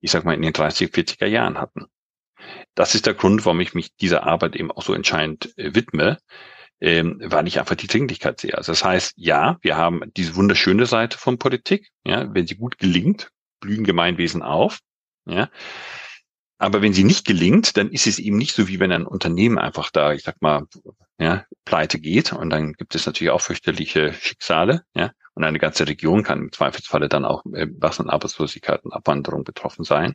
ich 0.00 0.10
sag 0.10 0.24
mal, 0.24 0.34
in 0.34 0.42
den 0.42 0.52
30, 0.52 0.90
40er 0.90 1.26
Jahren 1.26 1.58
hatten. 1.58 1.86
Das 2.74 2.94
ist 2.94 3.06
der 3.06 3.14
Grund, 3.14 3.44
warum 3.44 3.60
ich 3.60 3.74
mich 3.74 3.94
dieser 3.96 4.24
Arbeit 4.24 4.56
eben 4.56 4.72
auch 4.72 4.82
so 4.82 4.94
entscheidend 4.94 5.56
äh, 5.56 5.74
widme, 5.74 6.18
ähm, 6.80 7.20
weil 7.22 7.46
ich 7.46 7.58
einfach 7.58 7.74
die 7.74 7.86
Dringlichkeit 7.86 8.40
sehe. 8.40 8.56
Also 8.56 8.72
das 8.72 8.84
heißt, 8.84 9.14
ja, 9.16 9.58
wir 9.62 9.76
haben 9.76 10.02
diese 10.16 10.36
wunderschöne 10.36 10.86
Seite 10.86 11.18
von 11.18 11.38
Politik, 11.38 11.90
ja, 12.04 12.32
wenn 12.34 12.46
sie 12.46 12.56
gut 12.56 12.78
gelingt, 12.78 13.30
blühen 13.60 13.84
Gemeinwesen 13.84 14.42
auf, 14.42 14.78
ja. 15.26 15.50
Aber 16.58 16.82
wenn 16.82 16.92
sie 16.92 17.04
nicht 17.04 17.26
gelingt, 17.26 17.78
dann 17.78 17.90
ist 17.90 18.06
es 18.06 18.18
eben 18.18 18.36
nicht 18.36 18.54
so, 18.54 18.68
wie 18.68 18.80
wenn 18.80 18.92
ein 18.92 19.06
Unternehmen 19.06 19.58
einfach 19.58 19.90
da, 19.90 20.12
ich 20.12 20.24
sag 20.24 20.42
mal, 20.42 20.66
ja, 21.18 21.46
pleite 21.64 21.98
geht. 21.98 22.34
Und 22.34 22.50
dann 22.50 22.74
gibt 22.74 22.94
es 22.94 23.06
natürlich 23.06 23.30
auch 23.30 23.40
fürchterliche 23.40 24.12
Schicksale, 24.12 24.82
ja. 24.94 25.12
Und 25.34 25.44
eine 25.44 25.58
ganze 25.58 25.88
Region 25.88 26.22
kann 26.22 26.40
im 26.40 26.52
Zweifelsfalle 26.52 27.08
dann 27.08 27.24
auch 27.24 27.44
äh, 27.54 27.66
was 27.78 27.98
an 28.00 28.10
Arbeitslosigkeit 28.10 28.84
und 28.84 28.92
Abwanderung 28.92 29.44
betroffen 29.44 29.84
sein. 29.84 30.12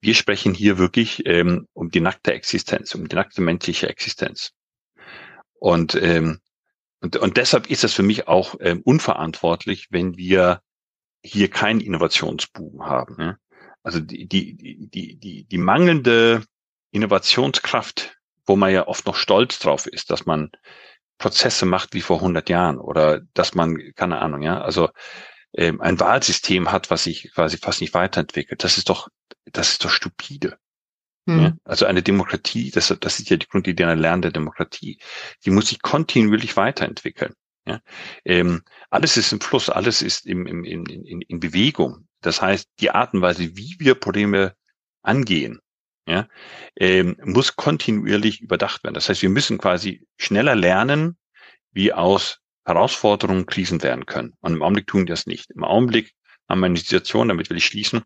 Wir 0.00 0.14
sprechen 0.14 0.54
hier 0.54 0.78
wirklich 0.78 1.26
ähm, 1.26 1.66
um 1.74 1.90
die 1.90 2.00
nackte 2.00 2.32
Existenz, 2.32 2.94
um 2.94 3.06
die 3.06 3.16
nackte 3.16 3.42
menschliche 3.42 3.88
Existenz. 3.88 4.52
Und, 5.64 5.94
ähm, 5.94 6.40
und, 7.00 7.16
und 7.16 7.38
deshalb 7.38 7.70
ist 7.70 7.84
es 7.84 7.94
für 7.94 8.02
mich 8.02 8.28
auch 8.28 8.56
ähm, 8.60 8.82
unverantwortlich, 8.84 9.86
wenn 9.88 10.18
wir 10.18 10.60
hier 11.22 11.48
keinen 11.48 11.80
Innovationsboom 11.80 12.84
haben. 12.84 13.16
Ne? 13.16 13.38
Also 13.82 13.98
die, 13.98 14.28
die, 14.28 14.56
die, 14.90 15.16
die, 15.16 15.44
die 15.44 15.58
mangelnde 15.58 16.44
Innovationskraft, 16.90 18.14
wo 18.44 18.56
man 18.56 18.74
ja 18.74 18.86
oft 18.88 19.06
noch 19.06 19.16
stolz 19.16 19.58
drauf 19.58 19.86
ist, 19.86 20.10
dass 20.10 20.26
man 20.26 20.50
Prozesse 21.16 21.64
macht 21.64 21.94
wie 21.94 22.02
vor 22.02 22.18
100 22.18 22.50
Jahren 22.50 22.76
oder 22.76 23.22
dass 23.32 23.54
man, 23.54 23.78
keine 23.94 24.20
Ahnung, 24.20 24.42
ja, 24.42 24.60
also 24.60 24.90
ähm, 25.54 25.80
ein 25.80 25.98
Wahlsystem 25.98 26.72
hat, 26.72 26.90
was 26.90 27.04
sich 27.04 27.32
quasi 27.32 27.56
fast 27.56 27.80
nicht 27.80 27.94
weiterentwickelt. 27.94 28.62
Das 28.64 28.76
ist 28.76 28.90
doch, 28.90 29.08
das 29.46 29.72
ist 29.72 29.84
doch 29.86 29.90
stupide. 29.90 30.58
Hm. 31.26 31.40
Ja? 31.40 31.52
Also 31.64 31.86
eine 31.86 32.02
Demokratie, 32.02 32.70
das, 32.70 32.94
das 33.00 33.18
ist 33.18 33.30
ja 33.30 33.36
die 33.36 33.48
Grundidee 33.48 33.84
einer 33.84 33.96
lernenden 33.96 34.32
Demokratie. 34.32 34.98
Die 35.44 35.50
muss 35.50 35.68
sich 35.68 35.82
kontinuierlich 35.82 36.56
weiterentwickeln. 36.56 37.34
Ja? 37.66 37.80
Ähm, 38.24 38.62
alles 38.90 39.16
ist 39.16 39.32
im 39.32 39.40
Fluss, 39.40 39.70
alles 39.70 40.02
ist 40.02 40.26
im, 40.26 40.46
im, 40.46 40.64
in, 40.64 40.86
in, 40.86 41.20
in 41.20 41.40
Bewegung. 41.40 42.08
Das 42.20 42.40
heißt, 42.40 42.68
die 42.80 42.90
Art 42.90 43.14
und 43.14 43.22
Weise, 43.22 43.56
wie 43.56 43.76
wir 43.78 43.94
Probleme 43.94 44.54
angehen, 45.02 45.60
ja, 46.06 46.28
ähm, 46.76 47.16
muss 47.24 47.56
kontinuierlich 47.56 48.40
überdacht 48.40 48.84
werden. 48.84 48.94
Das 48.94 49.08
heißt, 49.08 49.22
wir 49.22 49.30
müssen 49.30 49.58
quasi 49.58 50.06
schneller 50.18 50.54
lernen, 50.54 51.16
wie 51.72 51.92
aus 51.92 52.40
Herausforderungen 52.66 53.46
Krisen 53.46 53.82
werden 53.82 54.06
können. 54.06 54.34
Und 54.40 54.54
im 54.54 54.62
Augenblick 54.62 54.86
tun 54.86 55.00
wir 55.00 55.06
das 55.06 55.26
nicht. 55.26 55.50
Im 55.50 55.64
Augenblick 55.64 56.12
haben 56.48 56.60
wir 56.60 56.66
eine 56.66 56.78
Situation, 56.78 57.28
damit 57.28 57.50
will 57.50 57.56
ich 57.56 57.66
schließen, 57.66 58.02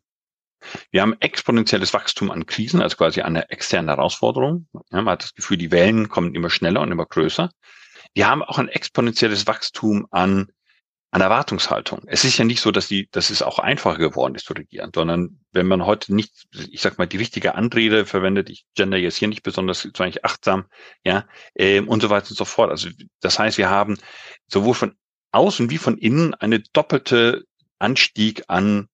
wir 0.90 1.02
haben 1.02 1.16
exponentielles 1.20 1.92
Wachstum 1.94 2.30
an 2.30 2.46
Krisen, 2.46 2.82
also 2.82 2.96
quasi 2.96 3.22
eine 3.22 3.50
externe 3.50 3.92
Herausforderung. 3.92 4.68
Ja, 4.90 5.02
man 5.02 5.12
hat 5.12 5.24
das 5.24 5.34
Gefühl, 5.34 5.56
die 5.56 5.70
Wellen 5.70 6.08
kommen 6.08 6.34
immer 6.34 6.50
schneller 6.50 6.80
und 6.80 6.92
immer 6.92 7.06
größer. 7.06 7.50
Wir 8.14 8.28
haben 8.28 8.42
auch 8.42 8.58
ein 8.58 8.68
exponentielles 8.68 9.46
Wachstum 9.46 10.06
an, 10.10 10.48
an 11.10 11.20
Erwartungshaltung. 11.20 12.02
Es 12.06 12.24
ist 12.24 12.38
ja 12.38 12.44
nicht 12.44 12.60
so, 12.60 12.70
dass 12.70 12.88
die, 12.88 13.08
dass 13.10 13.30
es 13.30 13.42
auch 13.42 13.58
einfacher 13.58 13.98
geworden 13.98 14.34
ist 14.34 14.46
zu 14.46 14.54
regieren, 14.54 14.90
sondern 14.94 15.40
wenn 15.52 15.66
man 15.66 15.86
heute 15.86 16.14
nicht, 16.14 16.46
ich 16.70 16.80
sag 16.80 16.98
mal, 16.98 17.06
die 17.06 17.16
richtige 17.16 17.54
Anrede 17.54 18.04
verwendet, 18.04 18.50
ich 18.50 18.66
gender 18.74 18.98
jetzt 18.98 19.16
hier 19.16 19.28
nicht 19.28 19.42
besonders, 19.42 19.84
ist 19.84 20.00
eigentlich 20.00 20.24
achtsam, 20.24 20.66
ja, 21.04 21.26
äh, 21.54 21.80
und 21.80 22.02
so 22.02 22.10
weiter 22.10 22.30
und 22.30 22.36
so 22.36 22.44
fort. 22.44 22.70
Also 22.70 22.90
das 23.20 23.38
heißt, 23.38 23.58
wir 23.58 23.70
haben 23.70 23.98
sowohl 24.48 24.74
von 24.74 24.94
außen 25.32 25.70
wie 25.70 25.78
von 25.78 25.98
innen 25.98 26.34
eine 26.34 26.60
doppelte 26.60 27.44
Anstieg 27.78 28.44
an 28.48 28.88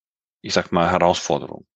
ich 0.45 0.53
sag 0.53 0.73
mal, 0.73 0.91
Herausforderung. 0.91 1.67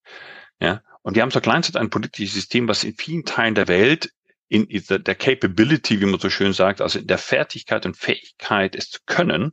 Ja, 0.60 0.82
und 1.02 1.14
wir 1.14 1.22
haben 1.22 1.30
zur 1.30 1.42
Kleinzeit 1.42 1.76
ein 1.76 1.90
politisches 1.90 2.34
System, 2.34 2.68
was 2.68 2.84
in 2.84 2.94
vielen 2.94 3.25
Teilen 3.25 3.54
der 3.54 3.68
Welt 3.68 4.12
in 4.48 4.66
der 4.68 5.14
Capability, 5.14 6.00
wie 6.00 6.06
man 6.06 6.20
so 6.20 6.30
schön 6.30 6.52
sagt, 6.52 6.80
also 6.80 6.98
in 6.98 7.06
der 7.06 7.18
Fertigkeit 7.18 7.84
und 7.84 7.96
Fähigkeit, 7.96 8.75
es 8.75 8.90
zu 8.90 9.00
können, 9.04 9.52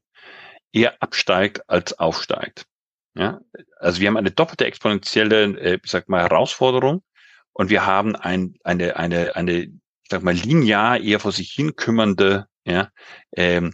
eher 0.71 1.01
absteigt 1.01 1.69
als 1.69 1.99
aufsteigt. 1.99 2.65
Ja, 3.13 3.39
also 3.79 4.01
wir 4.01 4.07
haben 4.07 4.17
eine 4.17 4.31
doppelte 4.31 4.65
exponentielle, 4.65 5.57
äh, 5.59 5.79
ich 5.81 5.91
sag 5.91 6.09
mal, 6.09 6.21
Herausforderung 6.21 7.03
und 7.53 7.69
wir 7.69 7.85
haben 7.85 8.15
ein, 8.15 8.55
eine, 8.63 8.97
eine, 8.97 9.35
eine, 9.35 9.61
ich 9.61 10.09
sag 10.09 10.23
mal, 10.23 10.33
linear 10.33 10.99
eher 10.99 11.21
vor 11.21 11.31
sich 11.31 11.51
hin 11.51 11.75
kümmernde, 11.75 12.47
ja, 12.65 12.89
ähm, 13.31 13.73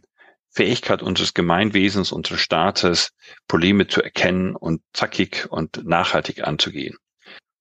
Fähigkeit 0.52 1.02
unseres 1.02 1.34
Gemeinwesens, 1.34 2.12
unseres 2.12 2.42
Staates, 2.42 3.14
Probleme 3.48 3.88
zu 3.88 4.02
erkennen 4.02 4.56
und 4.56 4.82
zackig 4.94 5.48
und 5.50 5.84
nachhaltig 5.86 6.46
anzugehen. 6.46 6.98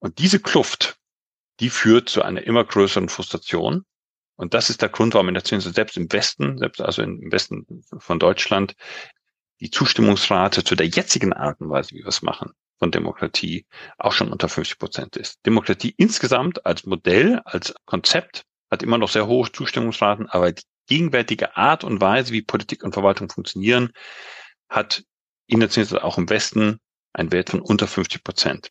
Und 0.00 0.18
diese 0.18 0.40
Kluft, 0.40 0.96
die 1.60 1.70
führt 1.70 2.08
zu 2.08 2.22
einer 2.22 2.42
immer 2.42 2.64
größeren 2.64 3.08
Frustration. 3.08 3.84
Und 4.36 4.54
das 4.54 4.70
ist 4.70 4.82
der 4.82 4.88
Grund, 4.88 5.14
warum 5.14 5.28
in 5.28 5.34
der 5.34 5.44
Zinsen 5.44 5.72
selbst 5.72 5.96
im 5.96 6.10
Westen, 6.10 6.58
selbst 6.58 6.80
also 6.80 7.02
im 7.02 7.30
Westen 7.30 7.84
von 7.98 8.18
Deutschland, 8.18 8.74
die 9.60 9.70
Zustimmungsrate 9.70 10.64
zu 10.64 10.74
der 10.74 10.88
jetzigen 10.88 11.32
Art 11.32 11.60
und 11.60 11.68
Weise, 11.68 11.90
wie 11.90 12.00
wir 12.00 12.06
es 12.06 12.22
machen, 12.22 12.52
von 12.78 12.90
Demokratie 12.90 13.66
auch 13.98 14.12
schon 14.12 14.32
unter 14.32 14.48
50 14.48 14.78
Prozent 14.78 15.16
ist. 15.16 15.38
Demokratie 15.44 15.94
insgesamt 15.96 16.64
als 16.64 16.86
Modell, 16.86 17.40
als 17.44 17.74
Konzept 17.84 18.44
hat 18.70 18.82
immer 18.82 18.98
noch 18.98 19.10
sehr 19.10 19.26
hohe 19.26 19.52
Zustimmungsraten, 19.52 20.28
aber 20.28 20.52
die 20.52 20.62
gegenwärtige 20.90 21.56
Art 21.56 21.84
und 21.84 22.00
Weise, 22.00 22.32
wie 22.32 22.42
Politik 22.42 22.82
und 22.82 22.92
Verwaltung 22.92 23.30
funktionieren, 23.30 23.92
hat 24.68 25.04
international 25.46 26.02
auch 26.02 26.18
im 26.18 26.28
Westen 26.28 26.80
einen 27.12 27.32
Wert 27.32 27.50
von 27.50 27.60
unter 27.60 27.86
50 27.86 28.22
Prozent. 28.24 28.70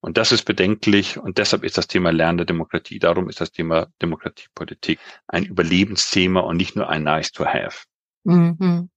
Und 0.00 0.18
das 0.18 0.32
ist 0.32 0.44
bedenklich 0.44 1.18
und 1.18 1.38
deshalb 1.38 1.64
ist 1.64 1.78
das 1.78 1.88
Thema 1.88 2.12
Lernen 2.12 2.38
der 2.38 2.46
Demokratie, 2.46 2.98
darum 2.98 3.28
ist 3.28 3.40
das 3.40 3.50
Thema 3.50 3.88
Demokratiepolitik 4.02 5.00
ein 5.26 5.44
Überlebensthema 5.44 6.40
und 6.40 6.58
nicht 6.58 6.76
nur 6.76 6.88
ein 6.88 7.02
Nice 7.02 7.32
to 7.32 7.46
have. 7.46 7.84
Mhm. 8.24 8.90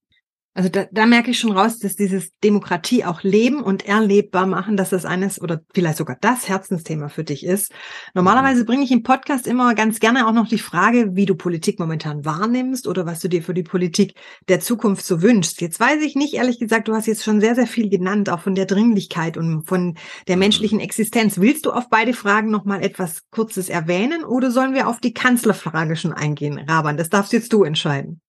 Also 0.56 0.68
da, 0.68 0.88
da 0.92 1.06
merke 1.06 1.32
ich 1.32 1.40
schon 1.40 1.52
raus, 1.52 1.78
dass 1.78 1.96
dieses 1.96 2.32
Demokratie 2.44 3.06
auch 3.06 3.22
leben 3.22 3.62
und 3.62 3.86
erlebbar 3.86 4.48
machen, 4.48 4.78
dass 4.78 4.90
das 4.90 5.06
eines 5.06 5.40
oder 5.40 5.62
vielleicht 5.74 5.98
sogar 5.98 6.18
das 6.20 6.50
Herzensthema 6.50 7.08
für 7.08 7.24
dich 7.24 7.46
ist. 7.46 7.72
Normalerweise 8.16 8.66
bringe 8.66 8.84
ich 8.84 8.92
im 8.92 9.04
Podcast 9.04 9.46
immer 9.46 9.76
ganz 9.76 10.00
gerne 10.00 10.28
auch 10.28 10.34
noch 10.34 10.48
die 10.48 10.58
Frage, 10.58 11.16
wie 11.16 11.28
du 11.28 11.36
Politik 11.36 11.80
momentan 11.80 12.26
wahrnimmst 12.26 12.88
oder 12.88 13.06
was 13.06 13.20
du 13.20 13.30
dir 13.30 13.44
für 13.44 13.54
die 13.54 13.64
Politik 13.64 14.16
der 14.48 14.60
Zukunft 14.60 15.06
so 15.06 15.22
wünschst. 15.22 15.62
Jetzt 15.62 15.80
weiß 15.80 16.02
ich 16.02 16.16
nicht, 16.16 16.34
ehrlich 16.34 16.60
gesagt, 16.60 16.88
du 16.88 16.94
hast 16.94 17.06
jetzt 17.06 17.24
schon 17.24 17.42
sehr, 17.42 17.54
sehr 17.54 17.68
viel 17.68 17.88
genannt, 17.88 18.30
auch 18.30 18.42
von 18.42 18.56
der 18.56 18.66
Dringlichkeit 18.66 19.38
und 19.38 19.68
von 19.68 19.98
der 20.28 20.36
mhm. 20.36 20.42
menschlichen 20.42 20.80
Existenz. 20.80 21.40
Willst 21.40 21.68
du 21.68 21.72
auf 21.72 21.90
beide 21.90 22.14
Fragen 22.14 22.50
nochmal 22.50 22.84
etwas 22.84 23.22
Kurzes 23.30 23.70
erwähnen 23.70 24.24
oder 24.24 24.50
sollen 24.50 24.74
wir 24.74 24.88
auf 24.88 25.00
die 25.00 25.14
Kanzlerfrage 25.14 25.96
schon 25.96 26.12
eingehen, 26.12 26.60
Raban? 26.68 26.98
Das 26.98 27.10
darfst 27.10 27.34
jetzt 27.34 27.54
du 27.54 27.64
entscheiden. 27.64 28.20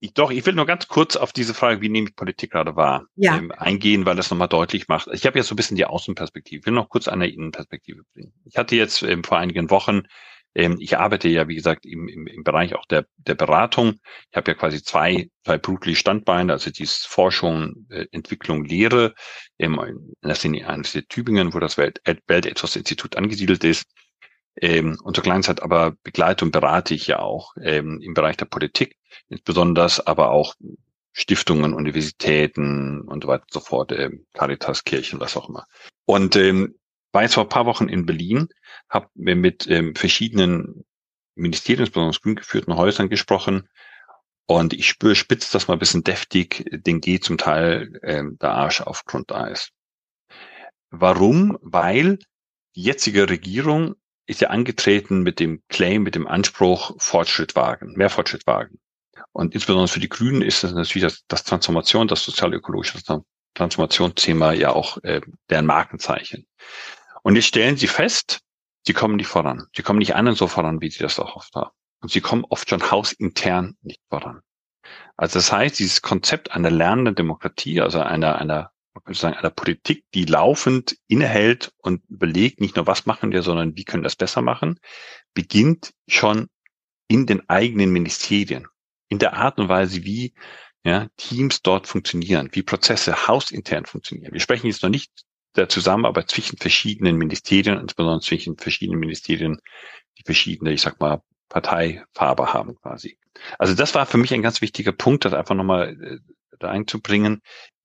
Ich, 0.00 0.14
doch, 0.14 0.30
ich 0.30 0.46
will 0.46 0.54
nur 0.54 0.66
ganz 0.66 0.86
kurz 0.86 1.16
auf 1.16 1.32
diese 1.32 1.54
Frage, 1.54 1.80
wie 1.80 1.88
nehme 1.88 2.08
ich 2.08 2.16
Politik 2.16 2.52
gerade 2.52 2.76
wahr, 2.76 3.06
ja. 3.16 3.36
ähm, 3.36 3.50
eingehen, 3.50 4.06
weil 4.06 4.14
das 4.14 4.30
nochmal 4.30 4.48
deutlich 4.48 4.86
macht. 4.86 5.08
Ich 5.12 5.26
habe 5.26 5.38
jetzt 5.38 5.48
so 5.48 5.54
ein 5.54 5.56
bisschen 5.56 5.76
die 5.76 5.86
Außenperspektive. 5.86 6.60
Ich 6.60 6.66
will 6.66 6.72
noch 6.72 6.88
kurz 6.88 7.08
eine 7.08 7.28
Innenperspektive 7.28 8.02
bringen. 8.14 8.32
Ich 8.44 8.56
hatte 8.56 8.76
jetzt 8.76 9.02
ähm, 9.02 9.24
vor 9.24 9.38
einigen 9.38 9.70
Wochen, 9.70 10.02
ähm, 10.54 10.76
ich 10.80 10.98
arbeite 10.98 11.28
ja, 11.28 11.48
wie 11.48 11.54
gesagt, 11.54 11.84
im, 11.84 12.08
im, 12.08 12.26
im 12.26 12.42
Bereich 12.44 12.74
auch 12.74 12.86
der, 12.86 13.06
der 13.16 13.34
Beratung. 13.34 14.00
Ich 14.30 14.36
habe 14.36 14.50
ja 14.50 14.54
quasi 14.56 14.82
zwei, 14.82 15.30
zwei 15.44 15.58
berufliche 15.58 15.98
Standbeine, 15.98 16.52
also 16.52 16.70
dieses 16.70 16.98
Forschung, 16.98 17.86
äh, 17.90 18.06
Entwicklung, 18.12 18.64
Lehre. 18.64 19.14
Ähm, 19.58 20.14
das 20.20 20.42
sind 20.42 20.62
eines 20.64 20.92
der 20.92 21.06
Tübingen, 21.06 21.54
wo 21.54 21.60
das 21.60 21.76
Welt, 21.76 22.00
Weltethos-Institut 22.26 23.16
angesiedelt 23.16 23.64
ist. 23.64 23.84
Ähm, 24.60 24.98
und 25.02 25.14
zur 25.14 25.24
Kleinzeit 25.24 25.62
aber 25.62 25.92
begleite 26.02 26.44
und 26.44 26.50
berate 26.50 26.94
ich 26.94 27.06
ja 27.06 27.20
auch 27.20 27.54
ähm, 27.62 28.00
im 28.02 28.14
Bereich 28.14 28.36
der 28.36 28.46
Politik, 28.46 28.96
insbesondere 29.28 30.06
aber 30.06 30.30
auch 30.30 30.54
Stiftungen, 31.12 31.74
Universitäten 31.74 33.02
und 33.02 33.24
so 33.24 33.28
weiter 33.28 33.44
und 33.44 33.52
so 33.52 33.60
fort, 33.60 33.92
ähm, 33.92 34.26
Caritas, 34.34 34.84
Kirchen, 34.84 35.20
was 35.20 35.36
auch 35.36 35.48
immer. 35.48 35.66
Und 36.04 36.36
ähm, 36.36 36.74
war 37.12 37.22
jetzt 37.22 37.34
vor 37.34 37.44
ein 37.44 37.48
paar 37.48 37.66
Wochen 37.66 37.88
in 37.88 38.06
Berlin, 38.06 38.48
habe 38.88 39.08
mit 39.14 39.66
ähm, 39.68 39.94
verschiedenen 39.94 40.84
Ministerien, 41.34 41.86
besonders 41.86 42.20
grün 42.20 42.36
geführten 42.36 42.76
Häusern 42.76 43.08
gesprochen 43.08 43.68
und 44.46 44.72
ich 44.72 44.88
spüre, 44.88 45.14
spitzt 45.14 45.54
das 45.54 45.68
mal 45.68 45.74
ein 45.74 45.78
bisschen 45.78 46.04
deftig, 46.04 46.64
den 46.72 47.00
geht 47.00 47.24
zum 47.24 47.36
Teil 47.36 48.00
ähm, 48.02 48.38
der 48.40 48.52
Arsch 48.52 48.80
auf 48.80 49.04
Grundeis. 49.04 49.70
Warum? 50.90 51.58
Weil 51.60 52.18
die 52.74 52.82
jetzige 52.82 53.28
Regierung 53.28 53.94
ist 54.28 54.42
ja 54.42 54.50
angetreten 54.50 55.22
mit 55.22 55.40
dem 55.40 55.62
Claim, 55.68 56.02
mit 56.02 56.14
dem 56.14 56.26
Anspruch 56.26 56.94
Fortschritt 56.98 57.56
wagen, 57.56 57.94
mehr 57.96 58.10
Fortschritt 58.10 58.46
wagen. 58.46 58.78
Und 59.32 59.54
insbesondere 59.54 59.88
für 59.88 60.00
die 60.00 60.08
Grünen 60.08 60.42
ist 60.42 60.62
das 60.62 60.72
natürlich 60.72 61.02
das, 61.02 61.24
das 61.28 61.44
Transformation, 61.44 62.08
das 62.08 62.24
sozial-ökologische 62.24 62.98
Transformationsthema 63.54 64.52
ja 64.52 64.72
auch 64.72 64.98
äh, 65.02 65.22
deren 65.48 65.66
Markenzeichen. 65.66 66.46
Und 67.22 67.36
jetzt 67.36 67.46
stellen 67.46 67.76
sie 67.76 67.86
fest, 67.86 68.40
sie 68.86 68.92
kommen 68.92 69.16
nicht 69.16 69.28
voran. 69.28 69.66
Sie 69.74 69.82
kommen 69.82 69.98
nicht 69.98 70.14
an 70.14 70.32
so 70.34 70.46
voran, 70.46 70.80
wie 70.82 70.90
sie 70.90 71.02
das 71.02 71.18
auch 71.18 71.34
oft 71.34 71.54
haben. 71.54 71.70
Und 72.00 72.12
sie 72.12 72.20
kommen 72.20 72.44
oft 72.48 72.68
schon 72.68 72.90
hausintern 72.90 73.76
nicht 73.80 74.02
voran. 74.10 74.40
Also 75.16 75.38
das 75.38 75.50
heißt, 75.50 75.78
dieses 75.78 76.02
Konzept 76.02 76.52
einer 76.52 76.70
lernenden 76.70 77.14
Demokratie, 77.14 77.80
also 77.80 78.00
einer, 78.00 78.36
einer 78.36 78.72
man 78.98 79.04
könnte 79.04 79.20
sagen, 79.20 79.36
einer 79.36 79.50
Politik, 79.50 80.04
die 80.14 80.24
laufend 80.24 80.96
innehält 81.06 81.72
und 81.78 82.02
überlegt, 82.08 82.60
nicht 82.60 82.76
nur 82.76 82.86
was 82.86 83.06
machen 83.06 83.32
wir, 83.32 83.42
sondern 83.42 83.76
wie 83.76 83.84
können 83.84 84.02
wir 84.02 84.08
das 84.08 84.16
besser 84.16 84.42
machen, 84.42 84.78
beginnt 85.34 85.92
schon 86.08 86.48
in 87.08 87.26
den 87.26 87.48
eigenen 87.48 87.90
Ministerien. 87.90 88.66
in 89.08 89.18
der 89.18 89.34
Art 89.34 89.58
und 89.58 89.68
Weise, 89.68 90.04
wie 90.04 90.34
ja, 90.84 91.08
Teams 91.16 91.62
dort 91.62 91.86
funktionieren, 91.86 92.50
wie 92.52 92.62
Prozesse 92.62 93.26
hausintern 93.26 93.86
funktionieren. 93.86 94.32
Wir 94.32 94.40
sprechen 94.40 94.66
jetzt 94.66 94.82
noch 94.82 94.90
nicht 94.90 95.10
der 95.56 95.68
Zusammenarbeit 95.68 96.30
zwischen 96.30 96.58
verschiedenen 96.58 97.16
Ministerien, 97.16 97.78
insbesondere 97.78 98.20
zwischen 98.20 98.58
verschiedenen 98.58 99.00
Ministerien, 99.00 99.58
die 100.18 100.24
verschiedene, 100.24 100.72
ich 100.72 100.82
sag 100.82 101.00
mal, 101.00 101.22
Parteifarbe 101.48 102.52
haben 102.52 102.76
quasi. 102.76 103.18
Also 103.58 103.74
das 103.74 103.94
war 103.94 104.04
für 104.04 104.18
mich 104.18 104.34
ein 104.34 104.42
ganz 104.42 104.60
wichtiger 104.60 104.92
Punkt, 104.92 105.24
das 105.24 105.32
einfach 105.32 105.54
nochmal 105.54 105.96
äh, 106.00 106.64
reinzubringen. 106.64 107.40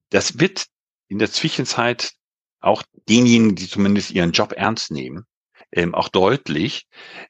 Das 0.09 0.39
wird 0.39 0.65
in 1.13 1.19
der 1.19 1.31
Zwischenzeit 1.31 2.13
auch 2.59 2.81
denjenigen, 3.07 3.55
die 3.55 3.69
zumindest 3.69 4.09
ihren 4.09 4.31
Job 4.31 4.53
ernst 4.53 4.89
nehmen, 4.89 5.27
ähm, 5.71 5.93
auch 5.93 6.09
deutlich, 6.09 6.87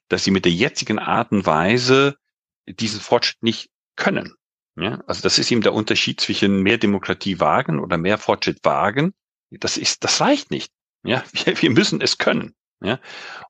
dass 0.07 0.23
sie 0.23 0.31
mit 0.31 0.45
der 0.45 0.53
jetzigen 0.53 0.99
Art 0.99 1.33
und 1.33 1.45
Weise 1.45 2.15
diesen 2.65 3.01
Fortschritt 3.01 3.43
nicht 3.43 3.69
können. 3.97 4.35
Ja, 4.77 5.03
also 5.05 5.21
das 5.21 5.37
ist 5.37 5.51
eben 5.51 5.61
der 5.61 5.73
Unterschied 5.73 6.21
zwischen 6.21 6.63
mehr 6.63 6.77
Demokratie 6.77 7.41
wagen 7.41 7.79
oder 7.79 7.97
mehr 7.97 8.17
Fortschritt 8.17 8.63
wagen. 8.63 9.13
Das 9.51 9.77
ist, 9.77 10.05
das 10.05 10.21
reicht 10.21 10.49
nicht. 10.49 10.71
Ja, 11.03 11.23
wir, 11.33 11.61
wir 11.61 11.69
müssen 11.69 11.99
es 11.99 12.17
können. 12.17 12.55
Ja, 12.81 12.99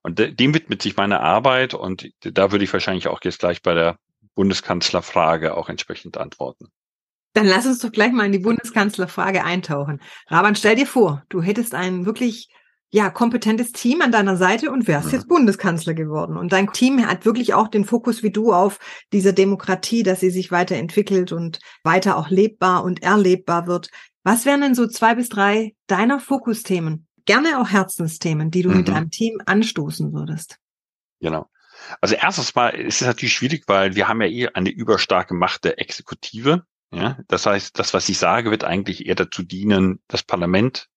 und 0.02 0.18
dem 0.18 0.54
widmet 0.54 0.82
sich 0.82 0.96
meine 0.96 1.20
Arbeit 1.20 1.76
und 1.76 2.10
da 2.22 2.52
würde 2.52 2.66
ich 2.66 2.74
wahrscheinlich 2.74 3.08
auch 3.08 3.20
jetzt 3.24 3.40
gleich 3.40 3.62
bei 3.62 3.74
der 3.76 3.98
Bundeskanzlerfrage 4.34 5.56
auch 5.56 5.70
entsprechend 5.70 6.18
antworten. 6.18 6.72
Dann 7.34 7.48
lass 7.48 7.66
uns 7.66 7.80
doch 7.80 7.92
gleich 7.92 8.12
mal 8.12 8.26
in 8.26 8.32
die 8.32 8.40
Bundeskanzlerfrage 8.40 9.44
eintauchen. 9.44 10.02
Raban, 10.28 10.56
stell 10.56 10.76
dir 10.76 10.86
vor, 10.86 11.24
du 11.30 11.42
hättest 11.42 11.74
ein 11.74 12.06
wirklich 12.06 12.50
ja, 12.94 13.10
kompetentes 13.10 13.72
Team 13.72 14.04
an 14.04 14.12
deiner 14.12 14.38
Seite 14.38 14.70
und 14.70 14.88
wärst 14.88 15.08
ja. 15.08 15.14
jetzt 15.14 15.28
Bundeskanzler 15.28 15.96
geworden. 15.96 16.38
Und 16.38 16.54
dein 16.54 16.72
Team 16.72 17.04
hat 17.08 17.26
wirklich 17.26 17.56
auch 17.56 17.68
den 17.68 17.86
Fokus 17.86 18.22
wie 18.22 18.30
du 18.30 18.54
auf 18.54 18.78
dieser 19.12 19.34
Demokratie, 19.34 20.04
dass 20.04 20.20
sie 20.20 20.30
sich 20.30 20.52
weiterentwickelt 20.52 21.32
und 21.32 21.58
weiter 21.84 22.18
auch 22.18 22.30
lebbar 22.30 22.84
und 22.84 23.02
erlebbar 23.02 23.66
wird. 23.66 23.90
Was 24.24 24.46
wären 24.46 24.62
denn 24.62 24.76
so 24.76 24.86
zwei 24.86 25.16
bis 25.16 25.30
drei 25.30 25.76
deiner 25.88 26.20
Fokusthemen? 26.20 27.08
Gerne 27.26 27.60
auch 27.60 27.70
Herzensthemen, 27.70 28.52
die 28.52 28.62
du 28.62 28.70
mhm. 28.70 28.78
mit 28.78 28.88
deinem 28.90 29.10
Team 29.10 29.40
anstoßen 29.44 30.14
würdest. 30.14 30.60
Genau. 31.20 31.50
Also 32.00 32.14
erstens 32.14 32.54
mal 32.54 32.70
ist 32.70 33.02
es 33.02 33.08
natürlich 33.08 33.34
schwierig, 33.34 33.64
weil 33.66 33.96
wir 33.96 34.08
haben 34.08 34.22
ja 34.22 34.28
eh 34.28 34.50
eine 34.50 34.70
überstarke 34.70 35.34
Macht 35.34 35.64
der 35.64 35.80
Exekutive. 35.80 36.64
Ja, 36.94 37.18
das 37.28 37.46
heißt, 37.46 37.78
das, 37.80 37.94
was 37.94 38.08
ich 38.08 38.18
sage, 38.18 38.52
wird 38.52 38.64
eigentlich 38.64 39.06
eher 39.06 39.16
dazu 39.16 39.44
dienen, 39.44 40.00
das 40.08 40.24
Parlament 40.24 40.88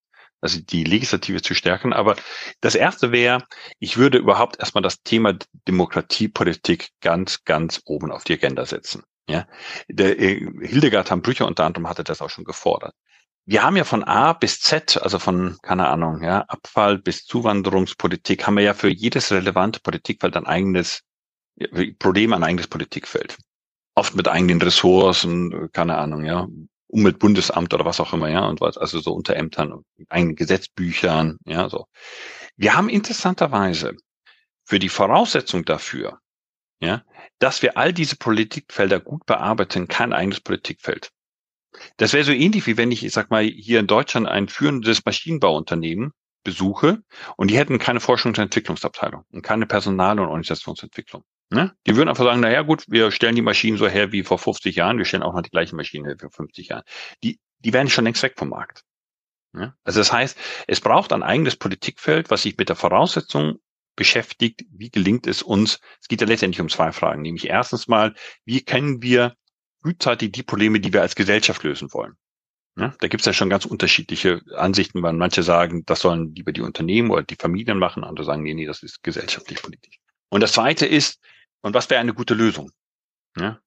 also 0.41 0.59
die 0.61 0.83
Legislative 0.83 1.41
zu 1.41 1.53
stärken. 1.55 1.93
Aber 1.93 2.15
das 2.61 2.75
erste 2.75 3.11
wäre, 3.11 3.43
ich 3.79 3.97
würde 3.97 4.17
überhaupt 4.17 4.59
erstmal 4.59 4.81
das 4.81 5.01
Thema 5.01 5.37
Demokratiepolitik 5.67 6.89
ganz, 7.01 7.43
ganz 7.43 7.81
oben 7.85 8.11
auf 8.11 8.23
die 8.23 8.33
Agenda 8.33 8.65
setzen. 8.65 9.03
Ja, 9.29 9.45
der 9.89 10.19
äh, 10.19 10.39
Hildegard 10.61 11.11
Hambrücher 11.11 11.47
unter 11.47 11.65
anderem 11.65 11.89
hatte 11.89 12.03
das 12.03 12.21
auch 12.21 12.29
schon 12.29 12.45
gefordert. 12.45 12.93
Wir 13.45 13.63
haben 13.63 13.77
ja 13.77 13.83
von 13.83 14.03
A 14.03 14.33
bis 14.33 14.59
Z, 14.59 15.01
also 15.01 15.19
von, 15.19 15.57
keine 15.61 15.87
Ahnung, 15.87 16.21
ja, 16.21 16.41
Abfall 16.41 16.97
bis 16.97 17.25
Zuwanderungspolitik, 17.25 18.45
haben 18.45 18.57
wir 18.57 18.63
ja 18.63 18.73
für 18.73 18.89
jedes 18.89 19.31
relevante 19.31 19.79
Politikfeld 19.79 20.35
ein 20.35 20.45
eigenes 20.45 21.03
Problem, 21.97 22.33
ein 22.33 22.43
eigenes 22.43 22.67
Politikfeld. 22.67 23.37
Oft 23.97 24.13
mit 24.13 24.27
eigenen 24.27 24.61
Ressourcen, 24.61 25.71
keine 25.71 25.97
Ahnung, 25.97 26.23
ja, 26.23 26.47
Umweltbundesamt 26.85 27.73
oder 27.73 27.83
was 27.83 27.99
auch 27.99 28.13
immer, 28.13 28.29
ja, 28.29 28.45
und 28.45 28.61
was, 28.61 28.77
also 28.77 28.99
so 28.99 29.11
Unterämtern 29.11 29.71
und 29.71 29.85
eigenen 30.07 30.35
Gesetzbüchern, 30.35 31.39
ja, 31.45 31.67
so. 31.67 31.87
Wir 32.57 32.75
haben 32.75 32.89
interessanterweise 32.89 33.95
für 34.65 34.77
die 34.77 34.89
Voraussetzung 34.89 35.65
dafür, 35.65 36.19
ja, 36.79 37.03
dass 37.39 37.63
wir 37.63 37.75
all 37.75 37.91
diese 37.91 38.17
Politikfelder 38.17 38.99
gut 38.99 39.25
bearbeiten, 39.25 39.87
kein 39.87 40.13
eigenes 40.13 40.41
Politikfeld. 40.41 41.09
Das 41.97 42.13
wäre 42.13 42.23
so 42.23 42.33
ähnlich 42.33 42.67
wie 42.67 42.77
wenn 42.77 42.91
ich, 42.91 43.03
ich 43.03 43.13
sag 43.13 43.31
mal, 43.31 43.45
hier 43.45 43.79
in 43.79 43.87
Deutschland 43.87 44.27
ein 44.27 44.47
führendes 44.47 45.03
Maschinenbauunternehmen 45.05 46.11
besuche 46.43 47.01
und 47.35 47.49
die 47.49 47.57
hätten 47.57 47.79
keine 47.79 47.99
Forschungs- 47.99 48.37
und 48.37 48.43
Entwicklungsabteilung 48.43 49.23
und 49.31 49.41
keine 49.41 49.65
Personal- 49.65 50.19
und 50.19 50.27
Organisationsentwicklung. 50.27 51.23
Ne? 51.49 51.73
Die 51.85 51.95
würden 51.95 52.09
einfach 52.09 52.25
sagen, 52.25 52.41
na 52.41 52.51
ja, 52.51 52.61
gut, 52.61 52.83
wir 52.87 53.09
stellen 53.11 53.35
die 53.35 53.41
Maschinen 53.41 53.77
so 53.77 53.87
her 53.87 54.11
wie 54.11 54.23
vor 54.23 54.37
50 54.37 54.75
Jahren, 54.75 54.97
wir 54.97 55.05
stellen 55.05 55.23
auch 55.23 55.33
noch 55.33 55.41
die 55.41 55.49
gleichen 55.49 55.77
Maschinen 55.77 56.05
her 56.05 56.15
wie 56.15 56.21
vor 56.21 56.31
50 56.31 56.69
Jahren. 56.69 56.83
Die, 57.23 57.39
die 57.59 57.73
werden 57.73 57.89
schon 57.89 58.03
längst 58.03 58.21
weg 58.23 58.33
vom 58.35 58.49
Markt. 58.49 58.83
Ne? 59.53 59.73
Also 59.83 59.99
das 59.99 60.11
heißt, 60.11 60.37
es 60.67 60.81
braucht 60.81 61.13
ein 61.13 61.23
eigenes 61.23 61.55
Politikfeld, 61.55 62.29
was 62.29 62.43
sich 62.43 62.57
mit 62.57 62.67
der 62.69 62.75
Voraussetzung 62.75 63.59
beschäftigt, 63.95 64.65
wie 64.71 64.91
gelingt 64.91 65.25
es 65.25 65.41
uns, 65.41 65.79
es 66.01 66.07
geht 66.07 66.21
ja 66.21 66.27
letztendlich 66.27 66.61
um 66.61 66.69
zwei 66.69 66.91
Fragen, 66.91 67.21
nämlich 67.21 67.47
erstens 67.47 67.87
mal, 67.87 68.13
wie 68.45 68.63
können 68.63 69.01
wir 69.01 69.35
frühzeitig 69.81 70.33
die 70.33 70.43
Probleme, 70.43 70.79
die 70.79 70.93
wir 70.93 71.01
als 71.01 71.15
Gesellschaft 71.15 71.63
lösen 71.63 71.91
wollen. 71.93 72.13
Ja, 72.77 72.93
da 72.99 73.07
gibt 73.07 73.21
es 73.21 73.25
ja 73.25 73.33
schon 73.33 73.49
ganz 73.49 73.65
unterschiedliche 73.65 74.41
Ansichten, 74.55 75.01
weil 75.01 75.13
manche 75.13 75.41
sagen, 75.41 75.83
das 75.85 76.01
sollen 76.01 76.35
lieber 76.35 76.51
die 76.51 76.61
Unternehmen 76.61 77.09
oder 77.09 77.23
die 77.23 77.35
Familien 77.35 77.79
machen, 77.79 78.03
andere 78.03 78.23
sagen, 78.23 78.43
nee, 78.43 78.53
nee, 78.53 78.67
das 78.67 78.83
ist 78.83 79.01
gesellschaftlich 79.01 79.63
politisch. 79.63 79.97
Und 80.29 80.41
das 80.41 80.53
zweite 80.53 80.85
ist, 80.85 81.19
und 81.67 81.73
was 81.73 81.89
wäre 81.89 82.01
eine 82.01 82.13
gute 82.13 82.33
Lösung? 82.33 82.71
Ja? 83.37 83.59